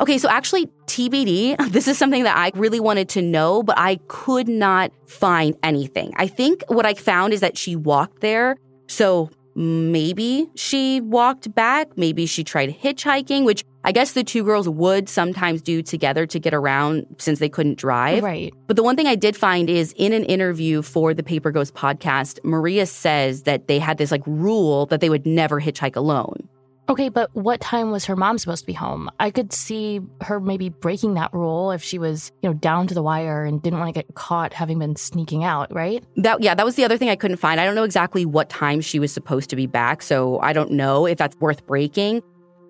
[0.00, 3.96] Okay, so actually, TBD, this is something that I really wanted to know, but I
[4.08, 6.12] could not find anything.
[6.16, 8.56] I think what I found is that she walked there.
[8.88, 11.96] So maybe she walked back.
[11.96, 16.38] Maybe she tried hitchhiking, which I guess the two girls would sometimes do together to
[16.38, 18.22] get around since they couldn't drive.
[18.22, 18.54] Right.
[18.66, 21.74] But the one thing I did find is in an interview for the Paper Ghost
[21.74, 26.48] podcast, Maria says that they had this like rule that they would never hitchhike alone.
[26.88, 29.08] Okay, but what time was her mom supposed to be home?
[29.20, 32.94] I could see her maybe breaking that rule if she was, you know, down to
[32.94, 36.04] the wire and didn't want to get caught having been sneaking out, right?
[36.16, 37.60] That yeah, that was the other thing I couldn't find.
[37.60, 40.72] I don't know exactly what time she was supposed to be back, so I don't
[40.72, 42.20] know if that's worth breaking.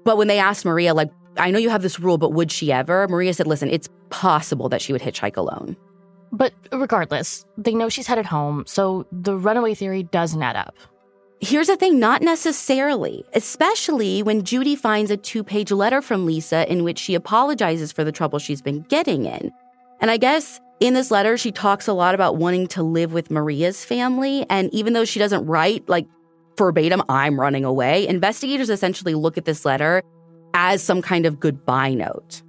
[0.05, 2.73] But when they asked Maria like, I know you have this rule, but would she
[2.73, 3.09] ever?
[3.09, 5.77] Maria said, "Listen, it's possible that she would hitchhike alone."
[6.31, 10.77] But regardless, they know she's headed home, so the runaway theory doesn't add up.
[11.41, 16.71] Here's the thing not necessarily, especially when Judy finds a two page letter from Lisa
[16.71, 19.51] in which she apologizes for the trouble she's been getting in.
[20.01, 23.31] And I guess in this letter, she talks a lot about wanting to live with
[23.31, 24.45] Maria's family.
[24.51, 26.07] And even though she doesn't write, like,
[26.59, 30.03] verbatim, I'm running away, investigators essentially look at this letter
[30.55, 32.43] as some kind of goodbye note.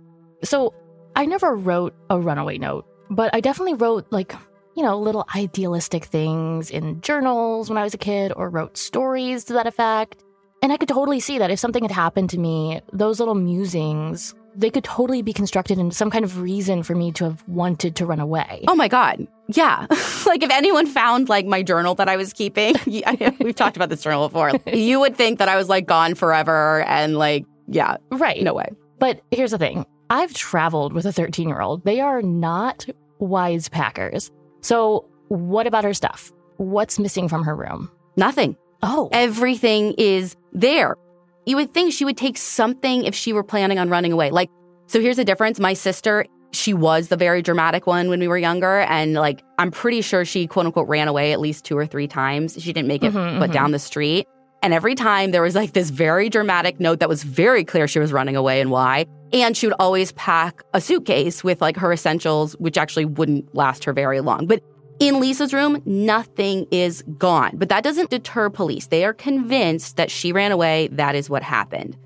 [0.43, 0.73] So
[1.15, 4.33] I never wrote a runaway note, but I definitely wrote, like,
[4.75, 9.45] you know, little idealistic things in journals when I was a kid or wrote stories
[9.45, 10.23] to that effect.
[10.61, 14.33] And I could totally see that if something had happened to me, those little musings,
[14.55, 17.95] they could totally be constructed into some kind of reason for me to have wanted
[17.97, 18.63] to run away.
[18.67, 19.27] Oh my God.
[19.47, 19.87] Yeah.
[20.25, 24.01] like if anyone found like my journal that I was keeping, we've talked about this
[24.01, 27.97] journal before, you would think that I was like gone forever and like, yeah.
[28.11, 28.41] Right.
[28.43, 28.69] No way.
[28.99, 31.83] But here's the thing I've traveled with a 13 year old.
[31.85, 32.85] They are not
[33.19, 34.31] wise packers.
[34.61, 36.31] So, what about her stuff?
[36.57, 37.89] What's missing from her room?
[38.15, 38.55] Nothing.
[38.81, 39.09] Oh.
[39.11, 40.95] Everything is there.
[41.45, 44.31] You would think she would take something if she were planning on running away.
[44.31, 44.49] Like,
[44.87, 45.59] so here's the difference.
[45.59, 48.81] My sister, she was the very dramatic one when we were younger.
[48.81, 52.07] And like, I'm pretty sure she quote unquote ran away at least two or three
[52.07, 52.55] times.
[52.61, 53.53] She didn't make it Mhm, but mhm.
[53.53, 54.27] down the street.
[54.61, 57.99] And every time there was like this very dramatic note that was very clear she
[57.99, 59.05] was running away and why.
[59.33, 63.83] And she would always pack a suitcase with like her essentials, which actually wouldn't last
[63.83, 64.47] her very long.
[64.47, 64.61] But
[64.99, 67.51] in Lisa's room, nothing is gone.
[67.55, 68.87] But that doesn't deter police.
[68.87, 70.89] They are convinced that she ran away.
[70.91, 71.97] That is what happened.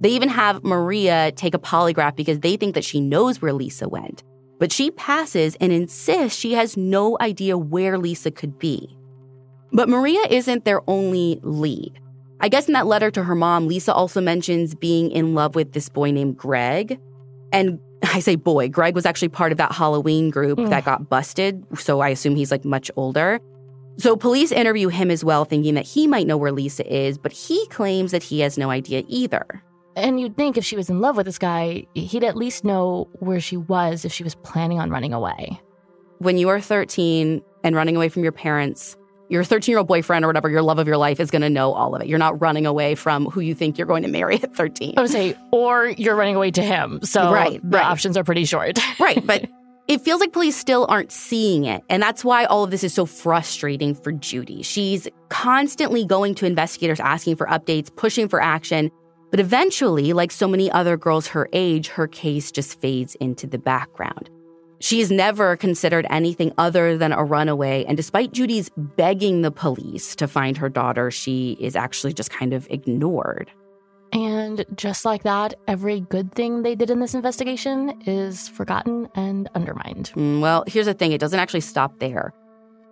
[0.00, 3.88] They even have Maria take a polygraph because they think that she knows where Lisa
[3.88, 4.22] went.
[4.58, 8.96] But she passes and insists she has no idea where Lisa could be.
[9.72, 11.98] But Maria isn't their only lead.
[12.40, 15.72] I guess in that letter to her mom, Lisa also mentions being in love with
[15.72, 17.00] this boy named Greg.
[17.54, 20.70] And I say boy, Greg was actually part of that Halloween group Mm.
[20.70, 21.64] that got busted.
[21.78, 23.40] So I assume he's like much older.
[23.96, 27.30] So police interview him as well, thinking that he might know where Lisa is, but
[27.32, 29.46] he claims that he has no idea either.
[29.96, 33.08] And you'd think if she was in love with this guy, he'd at least know
[33.20, 35.60] where she was if she was planning on running away.
[36.18, 38.96] When you are 13 and running away from your parents,
[39.34, 41.50] your 13 year old boyfriend or whatever, your love of your life is going to
[41.50, 42.08] know all of it.
[42.08, 44.94] You're not running away from who you think you're going to marry at 13.
[44.96, 47.00] I would say, or you're running away to him.
[47.02, 47.84] So Right, the right.
[47.84, 48.78] options are pretty short.
[49.00, 49.24] right.
[49.26, 49.50] But
[49.88, 51.82] it feels like police still aren't seeing it.
[51.90, 54.62] And that's why all of this is so frustrating for Judy.
[54.62, 58.90] She's constantly going to investigators asking for updates, pushing for action.
[59.30, 63.58] But eventually, like so many other girls her age, her case just fades into the
[63.58, 64.30] background.
[64.84, 67.84] She's never considered anything other than a runaway.
[67.88, 72.52] And despite Judy's begging the police to find her daughter, she is actually just kind
[72.52, 73.50] of ignored.
[74.12, 79.48] and just like that, every good thing they did in this investigation is forgotten and
[79.54, 80.12] undermined.
[80.14, 82.34] Mm, Well, here's the thing it doesn't actually stop there.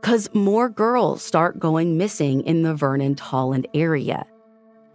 [0.01, 4.25] Because more girls start going missing in the Vernon Tolland area.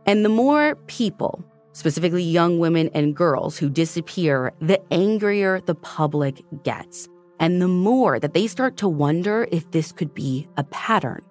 [0.08, 1.46] And the more people,
[1.78, 7.08] specifically young women and girls, who disappear, the angrier the public gets.
[7.40, 11.22] And the more that they start to wonder if this could be a pattern.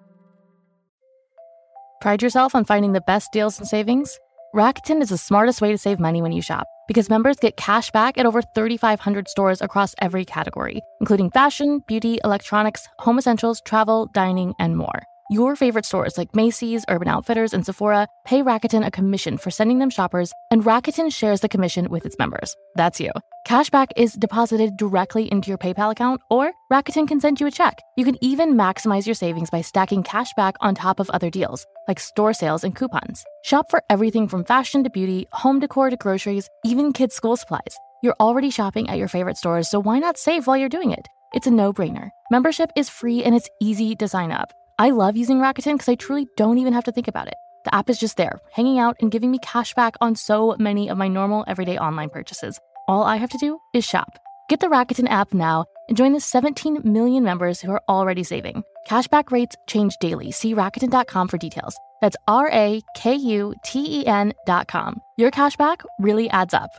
[1.99, 4.17] Pride yourself on finding the best deals and savings?
[4.55, 7.91] Rakuten is the smartest way to save money when you shop because members get cash
[7.91, 14.09] back at over 3,500 stores across every category, including fashion, beauty, electronics, home essentials, travel,
[14.13, 15.03] dining, and more.
[15.29, 19.79] Your favorite stores like Macy's, Urban Outfitters, and Sephora pay Rakuten a commission for sending
[19.79, 22.55] them shoppers, and Rakuten shares the commission with its members.
[22.75, 23.11] That's you.
[23.45, 27.77] Cashback is deposited directly into your PayPal account, or Rakuten can send you a check.
[27.97, 31.99] You can even maximize your savings by stacking cashback on top of other deals, like
[31.99, 33.25] store sales and coupons.
[33.43, 37.75] Shop for everything from fashion to beauty, home decor to groceries, even kids' school supplies.
[38.01, 41.05] You're already shopping at your favorite stores, so why not save while you're doing it?
[41.33, 42.11] It's a no brainer.
[42.31, 44.53] Membership is free and it's easy to sign up.
[44.79, 47.33] I love using Rakuten because I truly don't even have to think about it.
[47.65, 50.89] The app is just there, hanging out and giving me cash back on so many
[50.89, 52.59] of my normal everyday online purchases.
[52.87, 54.19] all I have to do is shop.
[54.49, 58.63] Get the Rakuten app now and join the 17 million members who are already saving.
[58.87, 60.31] Cashback rates change daily.
[60.31, 61.75] See Rakuten.com for details.
[61.99, 65.01] That's R A K U T E N.com.
[65.17, 66.69] Your cashback really adds up.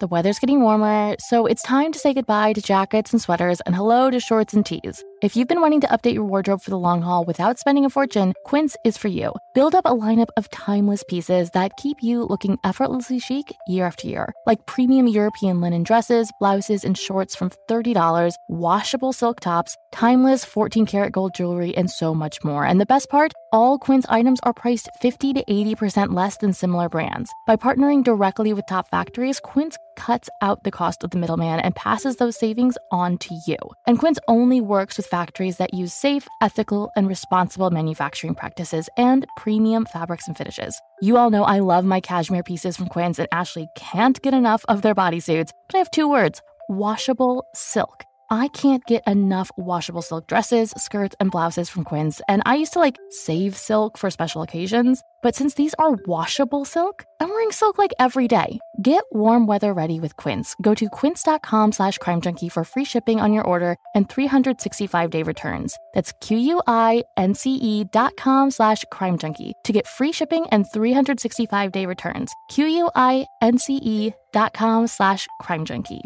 [0.00, 3.76] The weather's getting warmer, so it's time to say goodbye to jackets and sweaters and
[3.76, 5.04] hello to shorts and tees.
[5.22, 7.90] If you've been wanting to update your wardrobe for the long haul without spending a
[7.90, 9.34] fortune, Quince is for you.
[9.52, 14.08] Build up a lineup of timeless pieces that keep you looking effortlessly chic year after
[14.08, 20.46] year, like premium European linen dresses, blouses, and shorts from $30, washable silk tops, timeless
[20.46, 22.64] 14 karat gold jewelry, and so much more.
[22.64, 23.32] And the best part?
[23.52, 27.30] All Quince items are priced 50 to 80% less than similar brands.
[27.46, 31.74] By partnering directly with top factories, Quince cuts out the cost of the middleman and
[31.74, 33.58] passes those savings on to you.
[33.86, 39.26] And Quince only works with factories that use safe, ethical, and responsible manufacturing practices and
[39.36, 40.80] premium fabrics and finishes.
[41.02, 44.64] You all know I love my cashmere pieces from Quince, and Ashley can't get enough
[44.68, 45.50] of their bodysuits.
[45.66, 48.04] But I have two words washable silk.
[48.32, 52.72] I can't get enough washable silk dresses, skirts, and blouses from Quince, and I used
[52.74, 55.02] to like save silk for special occasions.
[55.20, 58.60] But since these are washable silk, I'm wearing silk like every day.
[58.82, 60.56] Get warm weather ready with Quince.
[60.62, 65.22] Go to quince.com slash crime junkie for free shipping on your order and 365 day
[65.22, 65.76] returns.
[65.92, 72.32] That's Q-U-I-N-C-E dot com slash crime junkie to get free shipping and 365 day returns.
[72.48, 76.02] Q-U-I-N-C-E dot com slash crime junkie.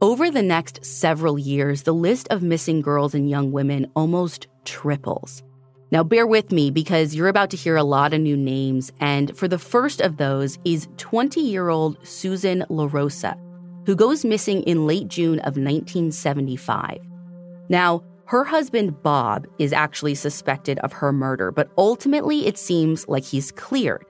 [0.00, 5.42] Over the next several years, the list of missing girls and young women almost triples.
[5.92, 9.36] Now, bear with me because you're about to hear a lot of new names, and
[9.36, 13.36] for the first of those is 20 year old Susan LaRosa,
[13.84, 16.98] who goes missing in late June of 1975.
[17.68, 23.24] Now, her husband Bob is actually suspected of her murder, but ultimately it seems like
[23.24, 24.06] he's cleared.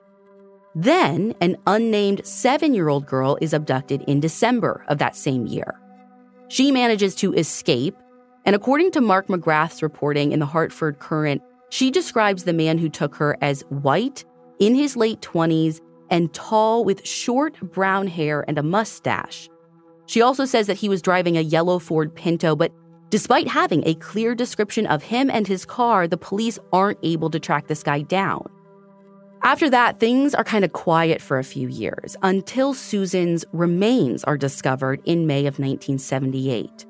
[0.75, 5.77] Then, an unnamed seven year old girl is abducted in December of that same year.
[6.47, 7.97] She manages to escape,
[8.45, 11.41] and according to Mark McGrath's reporting in the Hartford Courant,
[11.73, 14.23] she describes the man who took her as white,
[14.59, 15.81] in his late 20s,
[16.11, 19.49] and tall with short brown hair and a mustache.
[20.05, 22.71] She also says that he was driving a yellow Ford Pinto, but
[23.09, 27.39] despite having a clear description of him and his car, the police aren't able to
[27.39, 28.47] track this guy down.
[29.41, 34.37] After that, things are kind of quiet for a few years until Susan's remains are
[34.37, 36.85] discovered in May of 1978.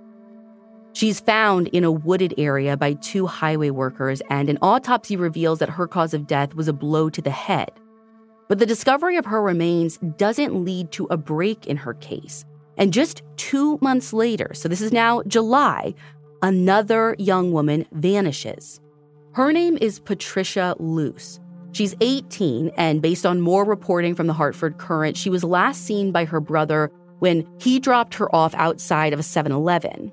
[0.93, 5.69] She's found in a wooded area by two highway workers, and an autopsy reveals that
[5.69, 7.71] her cause of death was a blow to the head.
[8.47, 12.45] But the discovery of her remains doesn't lead to a break in her case.
[12.77, 15.95] And just two months later, so this is now July,
[16.43, 18.79] another young woman vanishes.
[19.33, 21.39] Her name is Patricia Luce.
[21.71, 26.11] She's 18, and based on more reporting from the Hartford Courant, she was last seen
[26.11, 30.11] by her brother when he dropped her off outside of a 7 Eleven.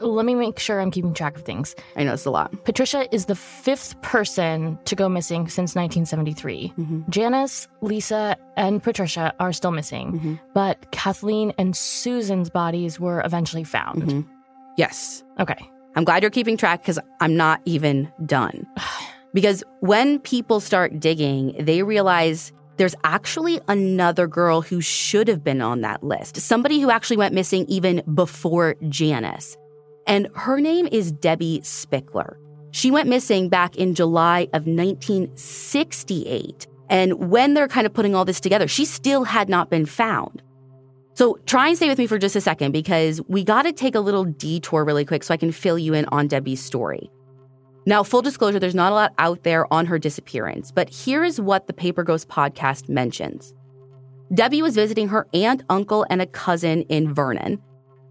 [0.00, 1.74] Let me make sure I'm keeping track of things.
[1.96, 2.52] I know it's a lot.
[2.64, 6.72] Patricia is the fifth person to go missing since 1973.
[6.78, 7.10] Mm-hmm.
[7.10, 10.34] Janice, Lisa, and Patricia are still missing, Mm-hmm.
[10.54, 14.02] but Kathleen and Susan's bodies were eventually found.
[14.02, 14.26] Mhm.
[14.76, 15.22] Yes.
[15.38, 15.58] Okay.
[15.96, 18.66] I'm glad you're keeping track because I'm not even done.
[19.32, 25.60] Because when people start digging, they realize there's actually another girl who should have been
[25.62, 29.56] on that list, somebody who actually went missing even before Janice.
[30.10, 32.34] And her name is Debbie Spickler.
[32.72, 36.66] She went missing back in July of 1968.
[36.88, 40.42] And when they're kind of putting all this together, she still had not been found.
[41.14, 43.94] So try and stay with me for just a second because we got to take
[43.94, 47.08] a little detour really quick so I can fill you in on Debbie's story.
[47.86, 51.40] Now, full disclosure, there's not a lot out there on her disappearance, but here is
[51.40, 53.54] what the Paper Ghost podcast mentions.
[54.34, 57.62] Debbie was visiting her aunt, uncle, and a cousin in Vernon.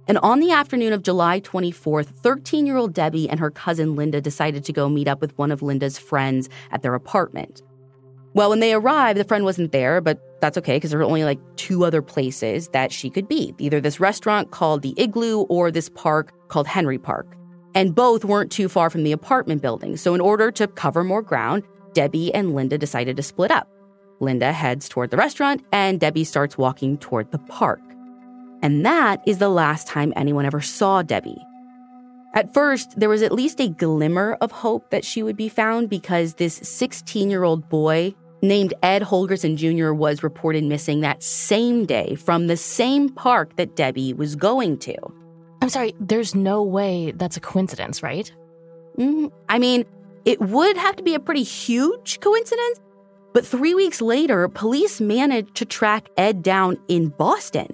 [0.10, 4.20] And on the afternoon of July 24th, 13 year old Debbie and her cousin Linda
[4.20, 7.62] decided to go meet up with one of Linda's friends at their apartment.
[8.34, 11.24] Well, when they arrived, the friend wasn't there, but that's okay because there were only
[11.24, 15.70] like two other places that she could be either this restaurant called the Igloo or
[15.70, 17.36] this park called Henry Park.
[17.76, 19.96] And both weren't too far from the apartment building.
[19.96, 23.70] So, in order to cover more ground, Debbie and Linda decided to split up.
[24.20, 27.80] Linda heads toward the restaurant, and Debbie starts walking toward the park.
[28.62, 31.46] And that is the last time anyone ever saw Debbie.
[32.34, 35.90] At first, there was at least a glimmer of hope that she would be found
[35.90, 39.92] because this 16 year old boy named Ed Holgerson Jr.
[39.94, 44.96] was reported missing that same day from the same park that Debbie was going to.
[45.62, 48.32] I'm sorry, there's no way that's a coincidence, right?
[48.98, 49.32] Mhm.
[49.50, 49.86] I mean,
[50.26, 52.80] It would have to be a pretty huge coincidence,
[53.34, 57.68] but three weeks later, police managed to track Ed down in Boston,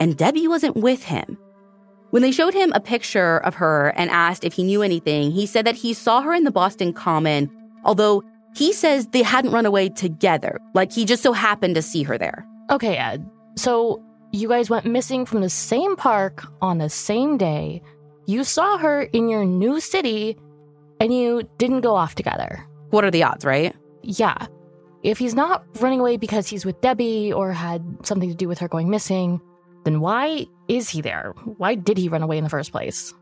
[0.00, 1.38] and Debbie wasn't with him.
[2.10, 5.46] When they showed him a picture of her and asked if he knew anything, he
[5.46, 7.50] said that he saw her in the Boston Common,
[7.84, 8.22] although
[8.54, 12.16] he says they hadn't run away together, like he just so happened to see her
[12.16, 12.46] there.
[12.70, 13.28] Okay, Ed.
[13.56, 17.82] So you guys went missing from the same park on the same day.
[18.26, 20.36] You saw her in your new city,
[21.00, 22.64] and you didn't go off together.
[22.90, 23.74] What are the odds, right?
[24.02, 24.46] Yeah.
[25.02, 28.58] If he's not running away because he's with Debbie or had something to do with
[28.58, 29.40] her going missing,
[29.84, 31.34] then why is he there?
[31.44, 33.14] Why did he run away in the first place?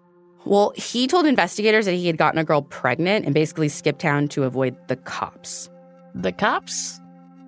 [0.45, 4.29] Well, he told investigators that he had gotten a girl pregnant and basically skipped town
[4.29, 5.69] to avoid the cops.
[6.15, 7.01] The cops?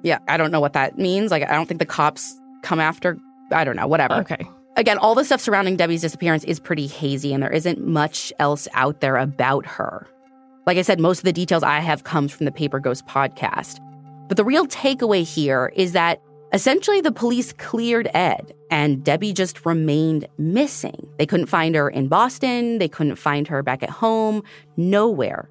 [0.02, 1.30] Yeah, I don't know what that means.
[1.30, 3.18] Like, I don't think the cops come after,
[3.52, 4.14] I don't know, whatever.
[4.14, 4.48] Okay.
[4.76, 8.68] Again, all the stuff surrounding Debbie's disappearance is pretty hazy, and there isn't much else
[8.74, 10.06] out there about her.
[10.66, 13.80] Like I said, most of the details I have comes from the Paper Ghost podcast.
[14.28, 16.20] But the real takeaway here is that
[16.53, 21.09] essentially the police cleared Ed and Debbie just remained missing.
[21.18, 24.42] They couldn't find her in Boston, they couldn't find her back at home,
[24.76, 25.49] nowhere.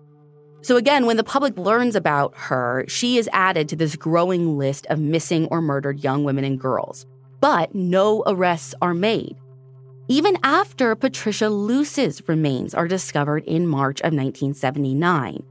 [0.62, 4.86] So, again, when the public learns about her, she is added to this growing list
[4.88, 7.06] of missing or murdered young women and girls.
[7.40, 9.38] But no arrests are made.
[10.10, 15.44] Even after Patricia Luce's remains are discovered in March of 1979.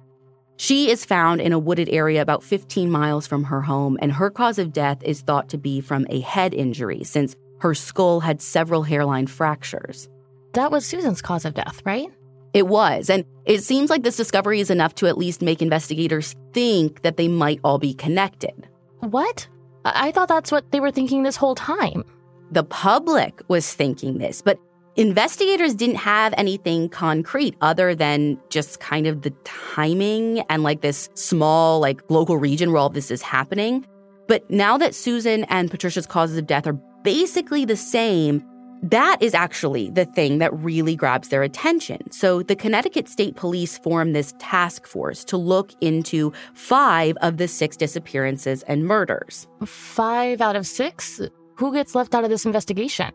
[0.56, 4.30] She is found in a wooded area about 15 miles from her home, and her
[4.30, 8.40] cause of death is thought to be from a head injury since her skull had
[8.40, 10.08] several hairline fractures.
[10.54, 12.08] That was Susan's cause of death, right?
[12.54, 16.34] It was, and it seems like this discovery is enough to at least make investigators
[16.54, 18.66] think that they might all be connected.
[19.00, 19.46] What?
[19.84, 22.02] I, thought that's what they were thinking this whole time.
[22.50, 24.58] The public was thinking this, but
[24.96, 31.08] investigators didn't have anything concrete other than just kind of the timing and like this
[31.14, 33.86] small, like local region where all this is happening.
[34.26, 38.42] But now that Susan and Patricia's causes of death are basically the same,
[38.82, 42.10] that is actually the thing that really grabs their attention.
[42.10, 47.48] So the Connecticut State Police formed this task force to look into five of the
[47.48, 49.46] six disappearances and murders.
[49.64, 51.20] Five out of six?
[51.56, 53.12] Who gets left out of this investigation?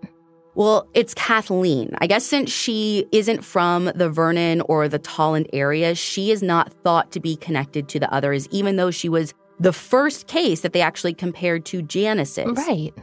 [0.54, 1.96] Well, it's Kathleen.
[2.00, 6.74] I guess since she isn't from the Vernon or the Tolland area, she is not
[6.84, 10.74] thought to be connected to the others, even though she was the first case that
[10.74, 12.58] they actually compared to Janice's.
[12.68, 12.94] Right.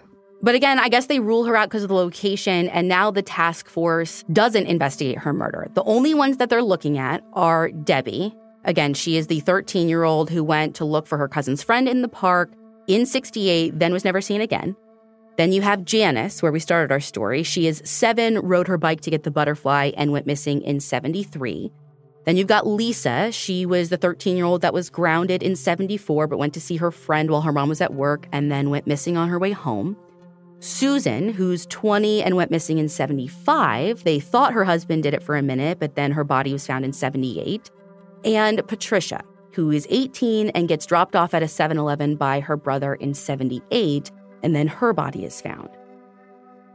[0.42, 3.22] But again, I guess they rule her out because of the location, and now the
[3.22, 5.68] task force doesn't investigate her murder.
[5.74, 8.34] The only ones that they're looking at are Debbie.
[8.64, 11.88] Again, she is the 13 year old who went to look for her cousin's friend
[11.88, 12.52] in the park
[12.86, 14.76] in 68, then was never seen again.
[15.38, 17.44] Then you have Janice, where we started our story.
[17.44, 21.70] She is seven, rode her bike to get the butterfly, and went missing in 73.
[22.24, 23.30] Then you've got Lisa.
[23.30, 26.76] She was the 13 year old that was grounded in 74, but went to see
[26.78, 29.52] her friend while her mom was at work and then went missing on her way
[29.52, 29.96] home.
[30.58, 34.02] Susan, who's 20 and went missing in 75.
[34.02, 36.84] They thought her husband did it for a minute, but then her body was found
[36.84, 37.70] in 78.
[38.24, 39.22] And Patricia,
[39.52, 43.14] who is 18 and gets dropped off at a 7 Eleven by her brother in
[43.14, 44.10] 78
[44.42, 45.68] and then her body is found.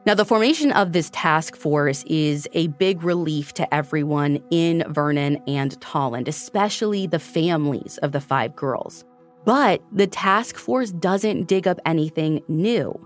[0.06, 5.42] Now, the formation of this task force is a big relief to everyone in Vernon
[5.48, 9.06] and Tolland, especially the families of the five girls.
[9.46, 13.00] But the task force doesn't dig up anything new.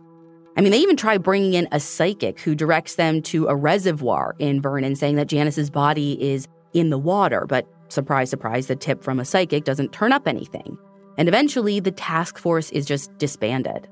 [0.57, 4.35] I mean, they even try bringing in a psychic who directs them to a reservoir
[4.39, 7.45] in Vernon, saying that Janice's body is in the water.
[7.47, 10.79] But surprise, surprise, the tip from a psychic doesn't turn up anything.
[11.15, 13.87] And eventually, the task force is just disbanded.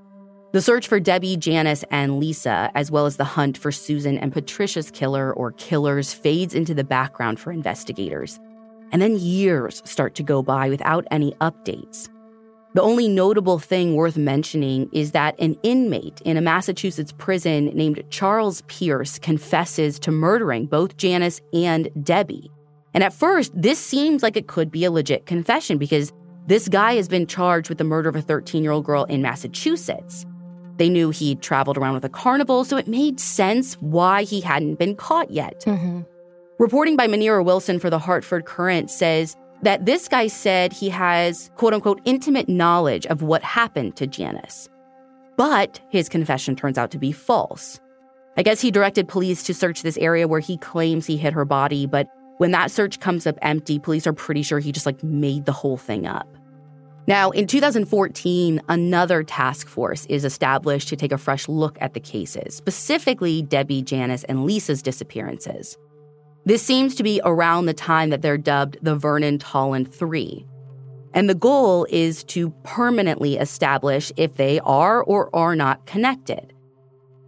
[0.55, 4.31] The search for Debbie, Janice, and Lisa, as well as the hunt for Susan and
[4.31, 8.39] Patricia's killer or killers, fades into the background for investigators.
[8.93, 12.07] And then years start to go by without any updates.
[12.73, 18.01] The only notable thing worth mentioning is that an inmate in a Massachusetts prison named
[18.09, 22.49] Charles Pierce confesses to murdering both Janice and Debbie.
[22.93, 26.13] And at first, this seems like it could be a legit confession because
[26.47, 29.21] this guy has been charged with the murder of a 13 year old girl in
[29.21, 30.25] Massachusetts.
[30.77, 34.75] They knew he'd traveled around with a carnival, so it made sense why he hadn't
[34.75, 35.61] been caught yet.
[35.61, 36.01] Mm-hmm.
[36.59, 41.49] Reporting by Manira Wilson for the Hartford Courant says that this guy said he has,
[41.55, 44.69] quote unquote, intimate knowledge of what happened to Janice.
[45.37, 47.79] But his confession turns out to be false.
[48.37, 51.45] I guess he directed police to search this area where he claims he hid her
[51.45, 52.07] body, but
[52.37, 55.53] when that search comes up empty, police are pretty sure he just like made the
[55.53, 56.34] whole thing up.
[57.07, 61.99] Now, in 2014, another task force is established to take a fresh look at the
[61.99, 65.77] cases, specifically Debbie, Janice, and Lisa's disappearances.
[66.45, 70.47] This seems to be around the time that they're dubbed the Vernon Tolland Three.
[71.13, 76.53] And the goal is to permanently establish if they are or are not connected.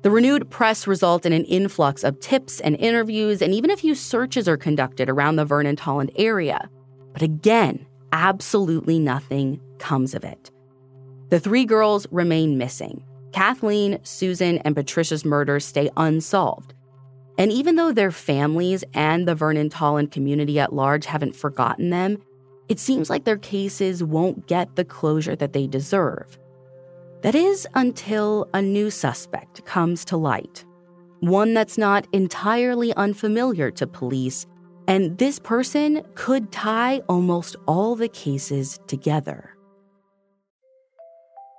[0.02, 3.94] The renewed press results in an influx of tips and interviews, and even a few
[3.94, 6.68] searches are conducted around the Vernon Tolland area.
[7.14, 10.52] But again, absolutely nothing comes of it.
[11.30, 13.04] The three girls remain missing.
[13.34, 16.74] Kathleen, Susan, and Patricia's murders stay unsolved.
[17.38, 22.18] And even though their families and the Vernon Tolland community at large haven't forgotten them,
[22.68, 26.38] it seems like their cases won't get the closure that they deserve.
[27.22, 30.66] That is until a new suspect comes to light,
[31.20, 34.46] one that's not entirely unfamiliar to police,
[34.88, 39.57] and this person could tie almost all the cases together.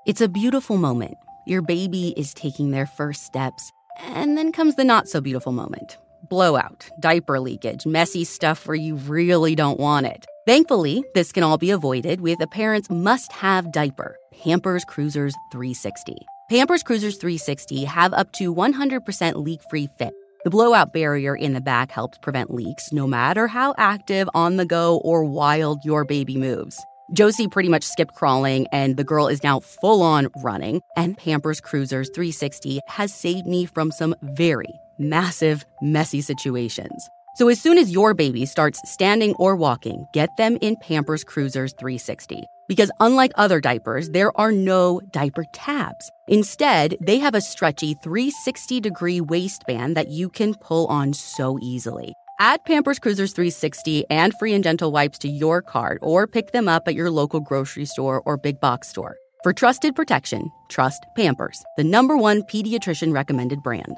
[0.09, 1.19] It's a beautiful moment.
[1.47, 5.99] Your baby is taking their first steps, and then comes the not so beautiful moment
[6.31, 10.25] blowout, diaper leakage, messy stuff where you really don't want it.
[10.47, 16.17] Thankfully, this can all be avoided with a parent's must have diaper, Pampers Cruisers 360.
[16.49, 20.15] Pampers Cruisers 360 have up to 100% leak free fit.
[20.45, 24.65] The blowout barrier in the back helps prevent leaks no matter how active, on the
[24.65, 26.83] go, or wild your baby moves.
[27.13, 30.83] Josie pretty much skipped crawling, and the girl is now full on running.
[30.97, 37.09] And Pampers Cruisers 360 has saved me from some very massive, messy situations.
[37.37, 41.73] So as soon as your baby starts standing or walking, get them in Pampers Cruisers
[41.79, 42.43] 360.
[42.67, 46.11] Because unlike other diapers, there are no diaper tabs.
[46.27, 52.13] Instead, they have a stretchy 360 degree waistband that you can pull on so easily.
[52.41, 56.69] Add Pampers Cruisers 360 and free and gentle wipes to your cart or pick them
[56.69, 59.17] up at your local grocery store or big box store.
[59.43, 63.97] For trusted protection, trust Pampers, the number one pediatrician recommended brand.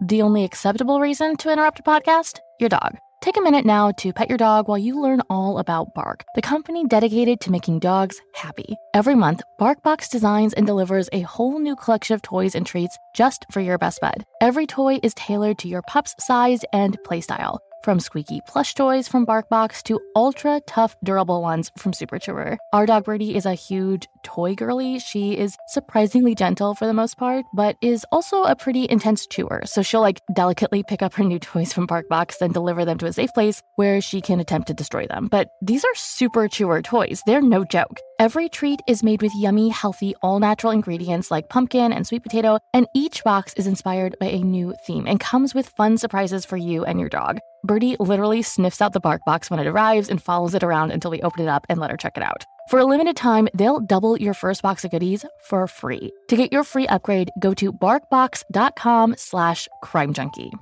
[0.00, 2.38] The only acceptable reason to interrupt a podcast?
[2.60, 2.96] Your dog.
[3.24, 6.42] Take a minute now to pet your dog while you learn all about Bark, the
[6.42, 8.76] company dedicated to making dogs happy.
[8.92, 13.46] Every month, BarkBox designs and delivers a whole new collection of toys and treats just
[13.50, 14.24] for your best bud.
[14.42, 17.60] Every toy is tailored to your pup's size and playstyle.
[17.84, 22.56] From squeaky plush toys from BarkBox to ultra tough, durable ones from Super Chewer.
[22.72, 24.98] Our dog Birdie is a huge toy girly.
[24.98, 29.60] She is surprisingly gentle for the most part, but is also a pretty intense chewer.
[29.66, 33.06] So she'll like delicately pick up her new toys from BarkBox, then deliver them to
[33.06, 35.28] a safe place where she can attempt to destroy them.
[35.30, 37.22] But these are Super Chewer toys.
[37.26, 38.00] They're no joke.
[38.18, 42.60] Every treat is made with yummy, healthy, all natural ingredients like pumpkin and sweet potato,
[42.72, 46.56] and each box is inspired by a new theme and comes with fun surprises for
[46.56, 47.40] you and your dog.
[47.64, 51.10] Birdie literally sniffs out the bark box when it arrives and follows it around until
[51.10, 52.44] we open it up and let her check it out.
[52.68, 56.12] For a limited time, they'll double your first box of goodies for free.
[56.28, 60.52] To get your free upgrade, go to barkbox.com slash crimejunkie.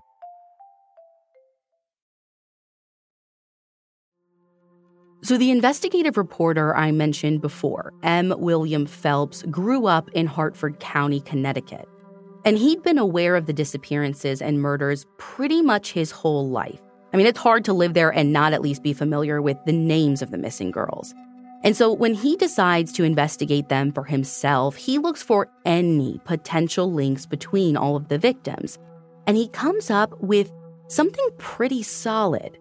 [5.24, 8.34] So, the investigative reporter I mentioned before, M.
[8.36, 11.88] William Phelps, grew up in Hartford County, Connecticut.
[12.44, 16.80] And he'd been aware of the disappearances and murders pretty much his whole life.
[17.12, 19.72] I mean, it's hard to live there and not at least be familiar with the
[19.72, 21.14] names of the missing girls.
[21.64, 26.92] And so when he decides to investigate them for himself, he looks for any potential
[26.92, 28.78] links between all of the victims.
[29.26, 30.50] And he comes up with
[30.88, 32.58] something pretty solid.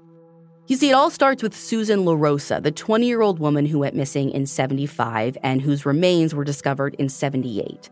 [0.67, 3.95] You see, it all starts with Susan LaRosa, the 20 year old woman who went
[3.95, 7.89] missing in 75 and whose remains were discovered in 78.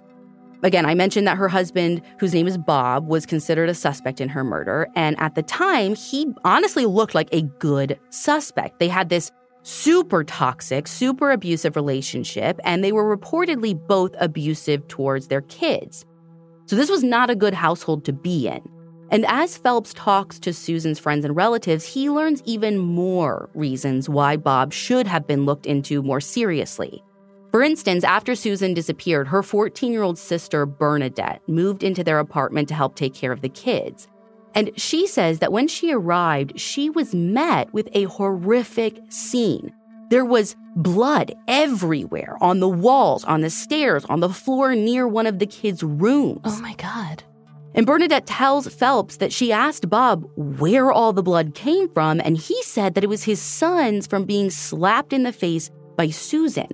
[0.61, 4.29] Again, I mentioned that her husband, whose name is Bob, was considered a suspect in
[4.29, 4.87] her murder.
[4.95, 8.79] And at the time, he honestly looked like a good suspect.
[8.79, 9.31] They had this
[9.63, 16.05] super toxic, super abusive relationship, and they were reportedly both abusive towards their kids.
[16.65, 18.61] So this was not a good household to be in.
[19.11, 24.37] And as Phelps talks to Susan's friends and relatives, he learns even more reasons why
[24.37, 27.03] Bob should have been looked into more seriously.
[27.51, 32.67] For instance, after Susan disappeared, her 14 year old sister, Bernadette, moved into their apartment
[32.69, 34.07] to help take care of the kids.
[34.53, 39.73] And she says that when she arrived, she was met with a horrific scene.
[40.09, 45.27] There was blood everywhere on the walls, on the stairs, on the floor near one
[45.27, 46.41] of the kids' rooms.
[46.45, 47.23] Oh my God.
[47.75, 52.37] And Bernadette tells Phelps that she asked Bob where all the blood came from, and
[52.37, 56.69] he said that it was his son's from being slapped in the face by Susan.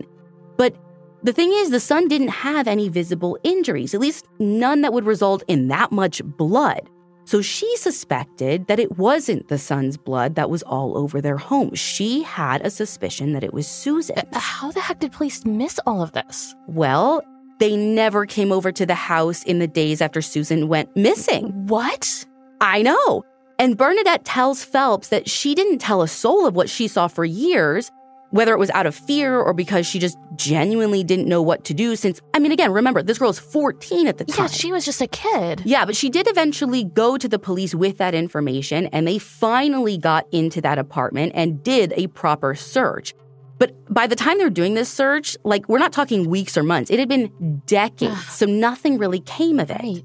[0.58, 0.76] But
[1.24, 5.06] the thing is, the son didn't have any visible injuries, at least none that would
[5.06, 6.90] result in that much blood.
[7.26, 11.74] So she suspected that it wasn't the son's blood that was all over their home.
[11.74, 14.22] She had a suspicion that it was Susan.
[14.34, 16.54] How the heck did police miss all of this?
[16.68, 17.24] Well,
[17.60, 21.66] they never came over to the house in the days after Susan went missing.
[21.66, 22.26] What?
[22.62, 23.24] I know.
[23.58, 27.26] And Bernadette tells Phelps that she didn't tell a soul of what she saw for
[27.26, 27.90] years,
[28.36, 31.74] whether it was out of fear or because she just genuinely didn't know what to
[31.74, 31.96] do.
[31.96, 34.44] Since, I mean, again, remember, this girl's 14 at the time.
[34.44, 35.62] Yeah, she was just a kid.
[35.64, 39.98] Yeah, but she did eventually go to the police with that information, and they finally
[39.98, 43.14] got into that apartment and did a proper search.
[43.58, 46.92] But by the time they're doing this search, like we're not talking weeks or months,
[46.92, 49.82] it had been decades, so nothing really came of it.
[49.82, 50.04] Right.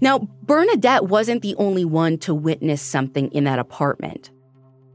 [0.00, 4.30] Now, Bernadette wasn't the only one to witness something in that apartment.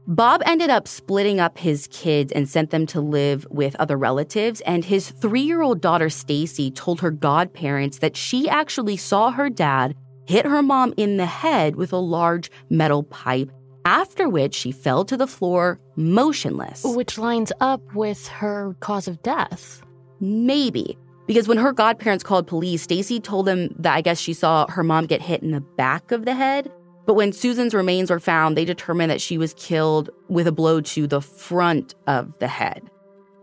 [0.06, 4.60] Bob ended up splitting up his kids and sent them to live with other relatives,
[4.62, 9.48] and his three year old daughter Stacy told her godparents that she actually saw her
[9.48, 9.94] dad
[10.26, 13.50] hit her mom in the head with a large metal pipe,
[13.86, 16.84] after which she fell to the floor motionless.
[16.84, 19.82] Which lines up with her cause of death.
[20.20, 20.98] Maybe.
[21.26, 24.82] Because when her godparents called police, Stacy told them that I guess she saw her
[24.82, 26.70] mom get hit in the back of the head.
[27.06, 30.80] But when Susan's remains were found, they determined that she was killed with a blow
[30.80, 32.82] to the front of the head.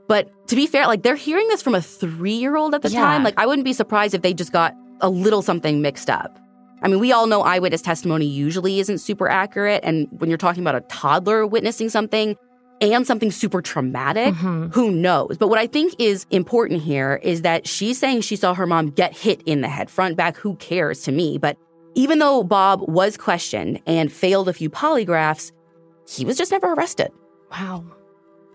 [0.07, 2.89] But to be fair, like they're hearing this from a three year old at the
[2.89, 3.01] Yeah.
[3.01, 3.23] time.
[3.23, 6.37] Like I wouldn't be surprised if they just got a little something mixed up.
[6.83, 9.81] I mean, we all know eyewitness testimony usually isn't super accurate.
[9.83, 12.35] And when you're talking about a toddler witnessing something
[12.81, 14.73] and something super traumatic, Mhm.
[14.73, 15.37] who knows?
[15.37, 18.89] But what I think is important here is that she's saying she saw her mom
[18.89, 21.37] get hit in the head, front, back, who cares to me?
[21.37, 21.57] But
[21.95, 25.51] even though Bob was questioned and failed a few polygraphs,
[26.07, 27.11] he was just never arrested.
[27.51, 27.83] Wow.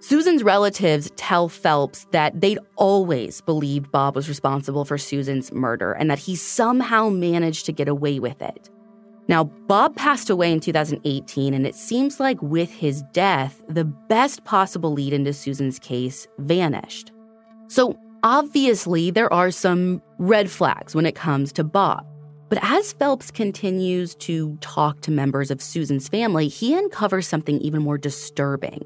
[0.00, 6.10] Susan's relatives tell Phelps that they'd always believed Bob was responsible for Susan's murder and
[6.10, 8.70] that he somehow managed to get away with it.
[9.28, 14.44] Now, Bob passed away in 2018, and it seems like with his death, the best
[14.44, 17.10] possible lead into Susan's case vanished.
[17.66, 22.06] So, obviously, there are some red flags when it comes to Bob.
[22.48, 27.82] But as Phelps continues to talk to members of Susan's family, he uncovers something even
[27.82, 28.84] more disturbing.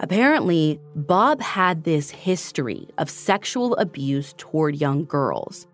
[0.00, 5.66] Apparently, Bob had this history of sexual abuse toward young girls.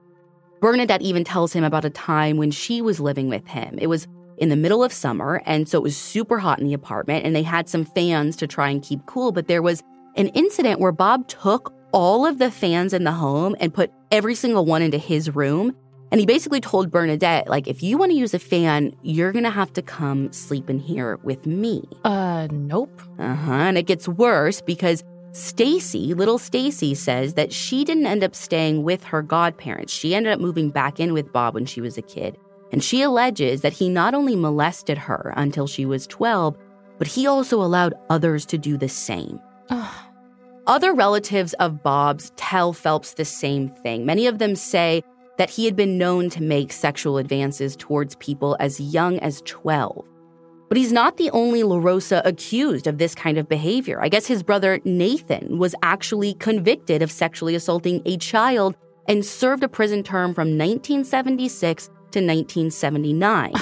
[0.60, 3.78] Bernadette even tells him about a time when she was living with him.
[3.80, 4.06] It was
[4.38, 7.34] in the middle of summer, and so it was super hot in the apartment, and
[7.34, 9.32] they had some fans to try and keep cool.
[9.32, 9.82] But there was
[10.16, 14.34] an incident where Bob took all of the fans in the home and put every
[14.34, 15.76] single one into his room.
[16.10, 19.44] And he basically told Bernadette, like, if you want to use a fan, you're going
[19.44, 21.88] to have to come sleep in here with me.
[22.04, 23.00] Uh, nope.
[23.18, 23.52] Uh-huh.
[23.52, 28.82] And it gets worse because Stacy, little Stacy says that she didn't end up staying
[28.82, 29.92] with her godparents.
[29.92, 32.36] She ended up moving back in with Bob when she was a kid.
[32.72, 36.56] And she alleges that he not only molested her until she was 12,
[36.98, 39.40] but he also allowed others to do the same.
[39.70, 39.94] Ugh.
[40.66, 44.04] Other relatives of Bob's tell Phelps the same thing.
[44.04, 45.02] Many of them say
[45.40, 50.06] that he had been known to make sexual advances towards people as young as 12.
[50.68, 54.02] But he's not the only La Rosa accused of this kind of behavior.
[54.02, 58.76] I guess his brother Nathan was actually convicted of sexually assaulting a child
[59.08, 63.54] and served a prison term from 1976 to 1979.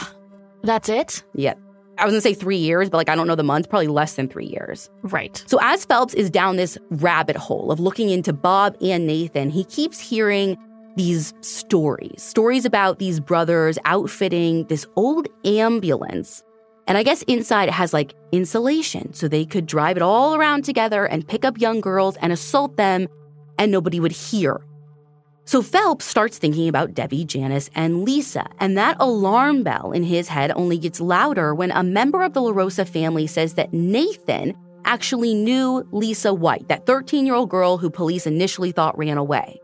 [0.65, 1.23] That's it?
[1.37, 1.55] yeah.
[1.97, 4.15] I was gonna say three years, but like I don't know the month, probably less
[4.15, 4.91] than three years.
[5.03, 5.43] Right.
[5.47, 9.65] So as Phelps is down this rabbit hole of looking into Bob and Nathan, he
[9.65, 10.57] keeps hearing
[10.99, 16.43] these stories, stories about these brothers outfitting this old ambulance.
[16.89, 20.65] And I guess inside it has like insulation, so they could drive it all around
[20.65, 23.07] together and pick up young girls and assault them,
[23.59, 24.61] and nobody would hear.
[25.45, 30.29] So Phelps starts thinking about Debbie, Janice, and Lisa, and that alarm bell in his
[30.29, 35.33] head only gets louder when a member of the LaRosa family says that Nathan actually
[35.33, 39.61] knew Lisa White, that 13 year old girl who police initially thought ran away.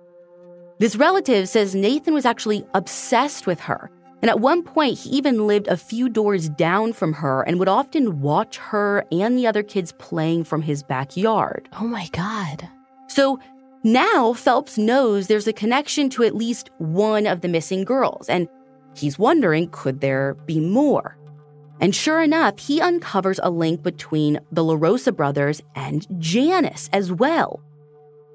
[0.78, 3.90] This relative says Nathan was actually obsessed with her,
[4.22, 7.68] and at one point he even lived a few doors down from her and would
[7.68, 11.68] often watch her and the other kids playing from his backyard.
[11.78, 12.68] Oh my God.
[13.06, 13.38] So
[13.84, 18.48] now Phelps knows there's a connection to at least one of the missing girls, and
[18.96, 21.16] he's wondering could there be more?
[21.80, 27.62] And sure enough, he uncovers a link between the LaRosa brothers and Janice as well.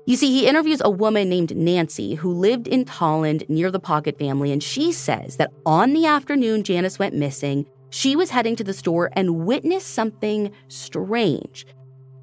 [0.09, 4.17] You see, he interviews a woman named Nancy who lived in Tolland near the Pockett
[4.17, 8.63] family, and she says that on the afternoon Janice went missing, she was heading to
[8.63, 11.67] the store and witnessed something strange.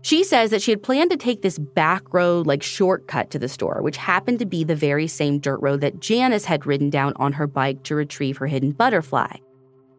[0.03, 3.49] She says that she had planned to take this back road, like shortcut to the
[3.49, 7.13] store, which happened to be the very same dirt road that Janice had ridden down
[7.15, 9.37] on her bike to retrieve her hidden butterfly.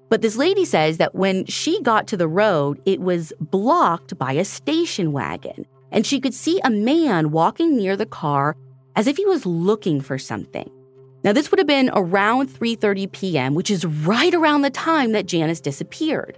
[0.10, 4.34] But this lady says that when she got to the road, it was blocked by
[4.34, 8.56] a station wagon, and she could see a man walking near the car
[8.96, 10.70] as if he was looking for something.
[11.24, 15.26] Now, this would have been around 3:30 p.m., which is right around the time that
[15.26, 16.38] Janice disappeared.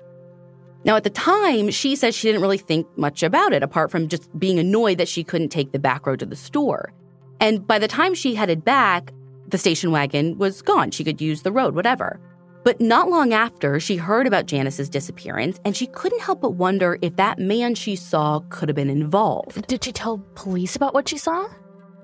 [0.85, 4.07] Now, at the time, she says she didn't really think much about it, apart from
[4.07, 6.93] just being annoyed that she couldn't take the back road to the store.
[7.39, 9.13] And by the time she headed back,
[9.47, 10.91] the station wagon was gone.
[10.91, 12.19] She could use the road, whatever.
[12.63, 16.97] But not long after, she heard about Janice's disappearance, and she couldn't help but wonder
[17.01, 19.65] if that man she saw could have been involved.
[19.67, 21.47] Did she tell police about what she saw?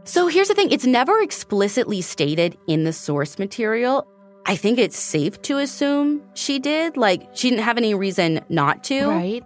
[0.05, 4.07] So here's the thing it's never explicitly stated in the source material.
[4.45, 6.95] I think it's safe to assume she did.
[6.97, 9.07] Like, she didn't have any reason not to.
[9.07, 9.43] Right.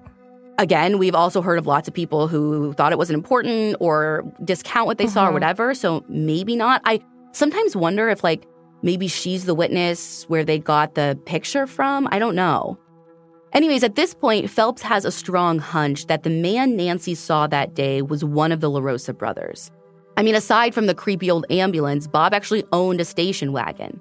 [0.58, 4.88] Again, we've also heard of lots of people who thought it wasn't important or discount
[4.88, 5.34] what they saw or Mhm.
[5.34, 5.74] whatever.
[5.74, 6.82] So maybe not.
[6.84, 7.00] I
[7.32, 8.46] sometimes wonder if, like,
[8.82, 12.08] maybe she's the witness where they got the picture from.
[12.12, 12.78] I don't know.
[13.52, 17.74] Anyways, at this point, Phelps has a strong hunch that the man Nancy saw that
[17.74, 19.72] day was one of the LaRosa brothers.
[20.18, 24.00] I mean, aside from the creepy old ambulance, Bob actually owned a station wagon.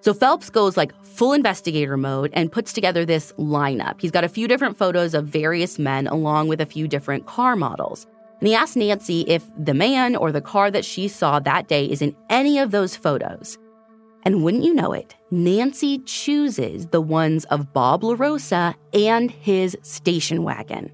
[0.00, 4.00] So Phelps goes like full investigator mode and puts together this lineup.
[4.00, 7.56] He's got a few different photos of various men along with a few different car
[7.56, 8.06] models.
[8.38, 11.84] And he asks Nancy if the man or the car that she saw that day
[11.84, 13.58] is in any of those photos.
[14.28, 20.42] And wouldn't you know it, Nancy chooses the ones of Bob LaRosa and his station
[20.42, 20.92] wagon.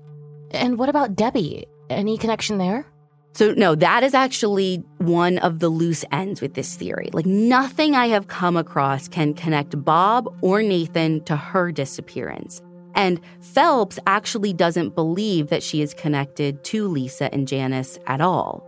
[0.52, 1.66] And what about Debbie?
[1.90, 2.86] Any connection there?
[3.32, 7.10] So, no, that is actually one of the loose ends with this theory.
[7.12, 12.62] Like, nothing I have come across can connect Bob or Nathan to her disappearance.
[12.94, 18.64] And Phelps actually doesn't believe that she is connected to Lisa and Janice at all.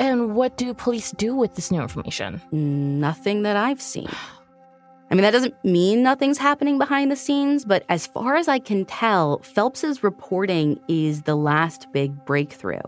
[0.00, 2.40] And what do police do with this new information?
[2.50, 4.08] Nothing that I've seen.
[5.10, 8.60] I mean, that doesn't mean nothing's happening behind the scenes, but as far as I
[8.60, 12.80] can tell, Phelps's reporting is the last big breakthrough.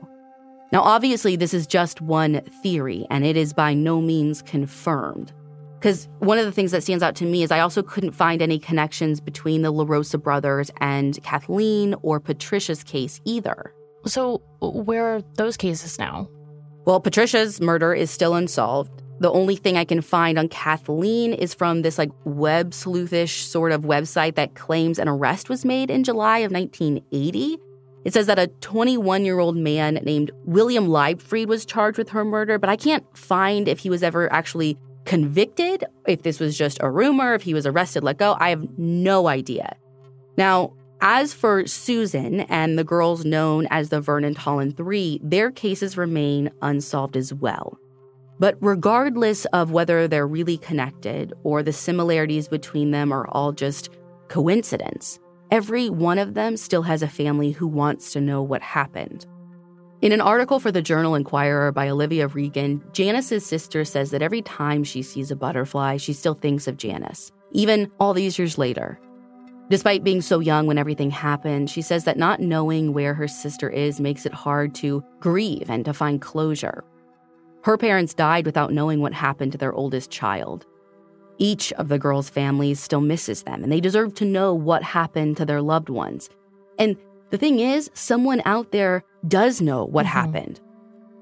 [0.72, 5.34] Now, obviously, this is just one theory, and it is by no means confirmed.
[5.78, 8.40] Because one of the things that stands out to me is I also couldn't find
[8.40, 13.74] any connections between the LaRosa brothers and Kathleen or Patricia's case either.
[14.06, 16.30] So, where are those cases now?
[16.84, 19.02] Well, Patricia's murder is still unsolved.
[19.20, 23.70] The only thing I can find on Kathleen is from this like web sleuthish sort
[23.70, 27.58] of website that claims an arrest was made in July of 1980.
[28.04, 32.24] It says that a 21 year old man named William Leibfried was charged with her
[32.24, 36.78] murder, but I can't find if he was ever actually convicted, if this was just
[36.80, 38.36] a rumor, if he was arrested, let go.
[38.40, 39.76] I have no idea.
[40.36, 40.72] Now,
[41.02, 46.50] as for Susan and the girls known as the Vernon Tolland Three, their cases remain
[46.62, 47.76] unsolved as well.
[48.38, 53.90] But regardless of whether they're really connected or the similarities between them are all just
[54.28, 55.18] coincidence,
[55.50, 59.26] every one of them still has a family who wants to know what happened.
[60.02, 64.42] In an article for the Journal Inquirer by Olivia Regan, Janice's sister says that every
[64.42, 69.00] time she sees a butterfly, she still thinks of Janice, even all these years later.
[69.68, 73.70] Despite being so young when everything happened, she says that not knowing where her sister
[73.70, 76.84] is makes it hard to grieve and to find closure.
[77.64, 80.66] Her parents died without knowing what happened to their oldest child.
[81.38, 85.36] Each of the girls' families still misses them, and they deserve to know what happened
[85.38, 86.28] to their loved ones.
[86.78, 86.96] And
[87.30, 90.10] the thing is, someone out there does know what Mhm.
[90.10, 90.60] happened.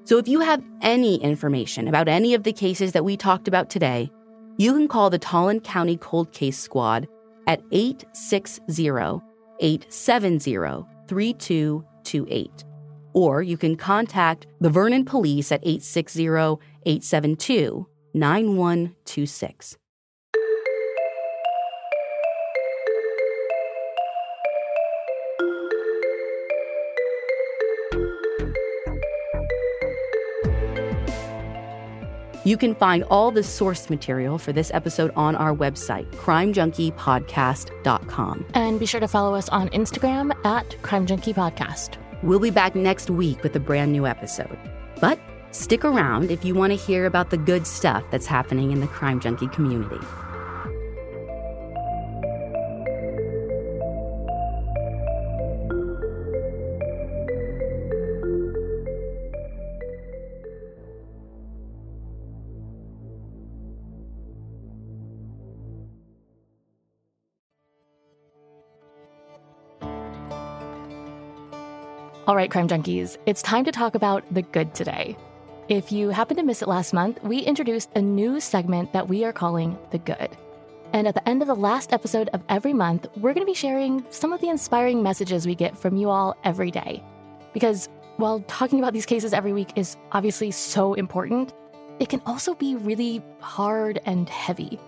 [0.03, 3.69] So if you have any information about any of the cases that we talked about
[3.69, 4.11] today,
[4.57, 7.07] you can call the Tolland County Cold Case Squad
[7.47, 8.89] at 860
[9.59, 12.63] 870 3228.
[13.13, 16.27] Or you can contact the Vernon Police at 860
[16.85, 19.77] 872 9126.
[32.43, 38.45] You can find all the source material for this episode on our website, crimejunkiepodcast.com.
[38.53, 41.97] And be sure to follow us on Instagram at Crime Junkie Podcast.
[42.23, 44.57] We'll be back next week with a brand new episode.
[44.99, 45.19] But
[45.51, 48.87] stick around if you want to hear about the good stuff that's happening in the
[48.87, 49.99] Crime Junkie community.
[72.31, 75.17] All right, Crime Junkies, it's time to talk about the good today.
[75.67, 79.25] If you happened to miss it last month, we introduced a new segment that we
[79.25, 80.29] are calling The Good.
[80.93, 83.53] And at the end of the last episode of every month, we're going to be
[83.53, 87.03] sharing some of the inspiring messages we get from you all every day.
[87.51, 91.51] Because while talking about these cases every week is obviously so important,
[91.99, 94.79] it can also be really hard and heavy.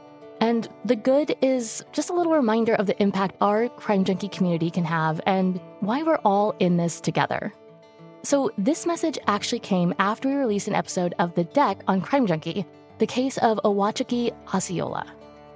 [0.43, 4.69] And the good is just a little reminder of the impact our crime junkie community
[4.69, 7.53] can have and why we're all in this together.
[8.23, 12.27] So, this message actually came after we released an episode of The Deck on Crime
[12.27, 12.65] Junkie,
[12.97, 15.05] the case of Owachiki Osceola.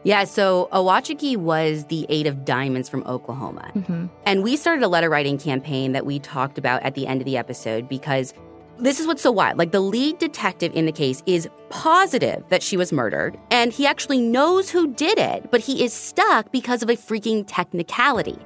[0.04, 3.70] Yeah, so Owachiki was the eight of diamonds from Oklahoma.
[3.76, 4.06] Mm-hmm.
[4.26, 7.26] And we started a letter writing campaign that we talked about at the end of
[7.26, 8.34] the episode because
[8.80, 9.58] this is what's so wild.
[9.58, 13.86] Like the lead detective in the case is positive that she was murdered, and he
[13.86, 18.38] actually knows who did it, but he is stuck because of a freaking technicality,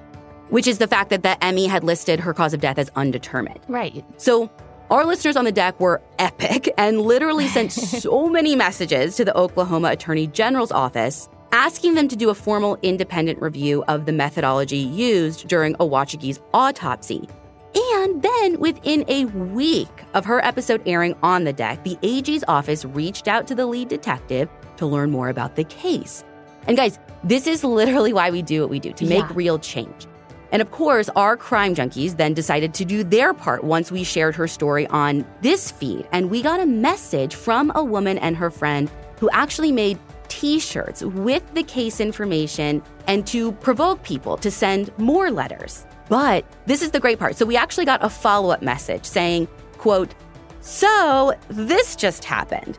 [0.49, 3.59] which is the fact that the ME had listed her cause of death as undetermined.
[3.67, 4.03] Right.
[4.17, 4.49] So
[4.89, 9.35] our listeners on the deck were epic and literally sent so many messages to the
[9.37, 14.77] Oklahoma Attorney General's office asking them to do a formal independent review of the methodology
[14.77, 17.27] used during Owachiki's autopsy.
[17.73, 22.83] And then within a week of her episode airing on the deck, the AG's office
[22.85, 26.23] reached out to the lead detective to learn more about the case.
[26.67, 29.31] And guys, this is literally why we do what we do to make Yeah.
[29.33, 30.07] real change.
[30.51, 34.35] And of course, our crime junkies then decided to do their part once we shared
[34.35, 36.05] her story on this feed.
[36.11, 39.97] And we got a message from a woman and her friend who actually made
[40.27, 45.85] t shirts with the case information and to provoke people to send more letters.
[46.11, 47.37] But this is the great part.
[47.37, 49.47] So we actually got a follow up message saying,
[49.77, 50.13] quote,
[50.59, 52.77] so this just happened.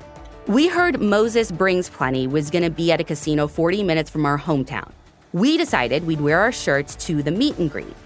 [0.49, 4.27] We heard Moses Brings Plenty was going to be at a casino 40 minutes from
[4.27, 4.93] our hometown.
[5.33, 7.97] We decided we'd wear our shirts to the meet and greet.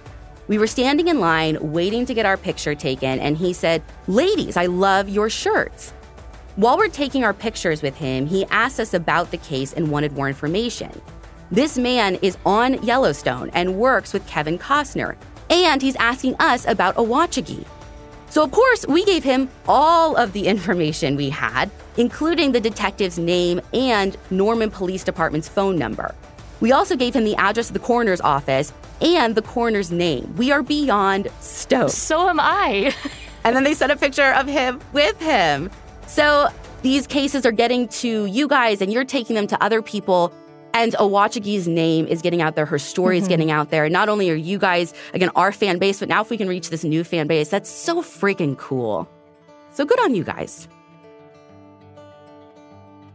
[0.47, 4.57] We were standing in line waiting to get our picture taken, and he said, Ladies,
[4.57, 5.91] I love your shirts.
[6.55, 10.13] While we're taking our pictures with him, he asked us about the case and wanted
[10.13, 11.03] more information.
[11.51, 15.15] This man is on Yellowstone and works with Kevin Costner,
[15.49, 17.65] and he's asking us about Owachiki.
[18.29, 23.19] So, of course, we gave him all of the information we had, including the detective's
[23.19, 26.15] name and Norman Police Department's phone number.
[26.61, 30.35] We also gave him the address of the coroner's office and the coroner's name.
[30.37, 31.93] We are beyond stoked.
[31.93, 32.95] So am I.
[33.45, 35.71] And then they sent a picture of him with him.
[36.09, 36.49] So
[36.83, 40.33] these cases are getting to you guys, and you're taking them to other people.
[40.77, 42.67] And Owachiki's name is getting out there.
[42.67, 43.31] Her story is mm-hmm.
[43.31, 43.89] getting out there.
[43.89, 46.69] Not only are you guys, again, our fan base, but now if we can reach
[46.69, 49.09] this new fan base, that's so freaking cool.
[49.73, 50.69] So good on you guys.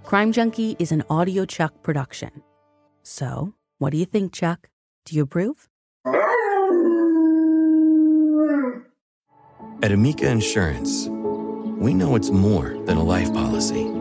[0.03, 2.41] Crime Junkie is an Audio Chuck production.
[3.03, 4.68] So, what do you think, Chuck?
[5.05, 5.70] Do you approve?
[9.84, 11.07] At Amica Insurance,
[11.78, 14.01] we know it's more than a life policy.